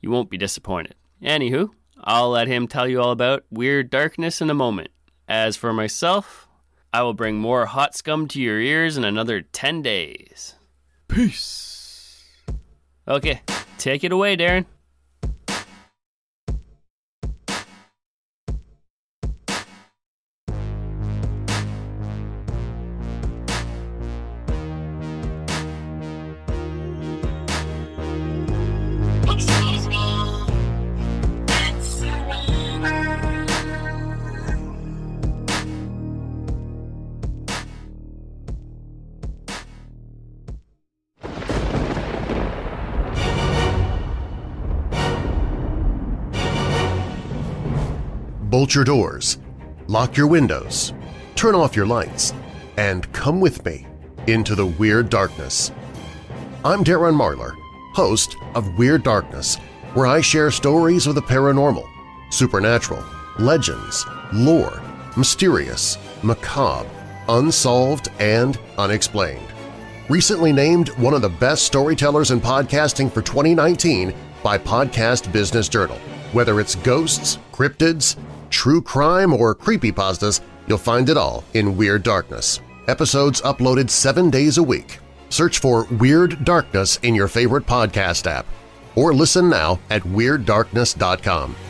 You 0.00 0.10
won't 0.10 0.30
be 0.30 0.38
disappointed. 0.38 0.94
Anywho, 1.22 1.70
I'll 2.02 2.30
let 2.30 2.48
him 2.48 2.66
tell 2.66 2.88
you 2.88 3.02
all 3.02 3.10
about 3.10 3.44
Weird 3.50 3.90
Darkness 3.90 4.40
in 4.40 4.48
a 4.48 4.54
moment. 4.54 4.90
As 5.28 5.56
for 5.56 5.74
myself, 5.74 6.48
I 6.92 7.02
will 7.02 7.14
bring 7.14 7.38
more 7.38 7.66
hot 7.66 7.94
scum 7.94 8.26
to 8.28 8.40
your 8.40 8.58
ears 8.58 8.96
in 8.96 9.04
another 9.04 9.42
10 9.42 9.82
days. 9.82 10.56
Peace. 11.06 12.24
Okay, 13.06 13.42
take 13.78 14.02
it 14.02 14.12
away, 14.12 14.36
Darren. 14.36 14.66
Bolt 48.70 48.74
your 48.76 48.84
doors, 48.84 49.38
lock 49.88 50.16
your 50.16 50.28
windows, 50.28 50.92
turn 51.34 51.56
off 51.56 51.74
your 51.74 51.86
lights, 51.86 52.32
and 52.76 53.12
come 53.12 53.40
with 53.40 53.64
me 53.64 53.84
into 54.28 54.54
the 54.54 54.66
Weird 54.66 55.10
Darkness. 55.10 55.72
I'm 56.64 56.84
Darren 56.84 57.16
Marlar, 57.16 57.52
host 57.94 58.36
of 58.54 58.78
Weird 58.78 59.02
Darkness, 59.02 59.56
where 59.94 60.06
I 60.06 60.20
share 60.20 60.52
stories 60.52 61.08
of 61.08 61.16
the 61.16 61.22
paranormal, 61.22 61.84
supernatural, 62.30 63.04
legends, 63.40 64.06
lore, 64.32 64.80
mysterious, 65.16 65.98
macabre, 66.22 66.88
unsolved, 67.28 68.08
and 68.20 68.56
unexplained. 68.78 69.52
Recently 70.08 70.52
named 70.52 70.90
one 70.90 71.14
of 71.14 71.22
the 71.22 71.28
best 71.28 71.64
storytellers 71.64 72.30
in 72.30 72.40
podcasting 72.40 73.10
for 73.10 73.20
2019 73.20 74.14
by 74.44 74.58
Podcast 74.58 75.32
Business 75.32 75.68
Journal. 75.68 75.98
Whether 76.32 76.60
it's 76.60 76.76
ghosts, 76.76 77.38
cryptids, 77.50 78.14
true 78.50 78.82
crime, 78.82 79.32
or 79.32 79.54
creepypastas, 79.54 80.40
you'll 80.66 80.78
find 80.78 81.08
it 81.08 81.16
all 81.16 81.44
in 81.54 81.76
Weird 81.76 82.02
Darkness. 82.02 82.60
Episodes 82.88 83.40
uploaded 83.42 83.88
seven 83.88 84.28
days 84.28 84.58
a 84.58 84.62
week. 84.62 84.98
Search 85.30 85.58
for 85.58 85.84
Weird 85.84 86.44
Darkness 86.44 86.98
in 87.02 87.14
your 87.14 87.28
favorite 87.28 87.66
podcast 87.66 88.26
app 88.26 88.46
or 88.94 89.14
listen 89.14 89.48
now 89.48 89.78
at 89.90 90.02
WeirdDarkness.com. 90.02 91.69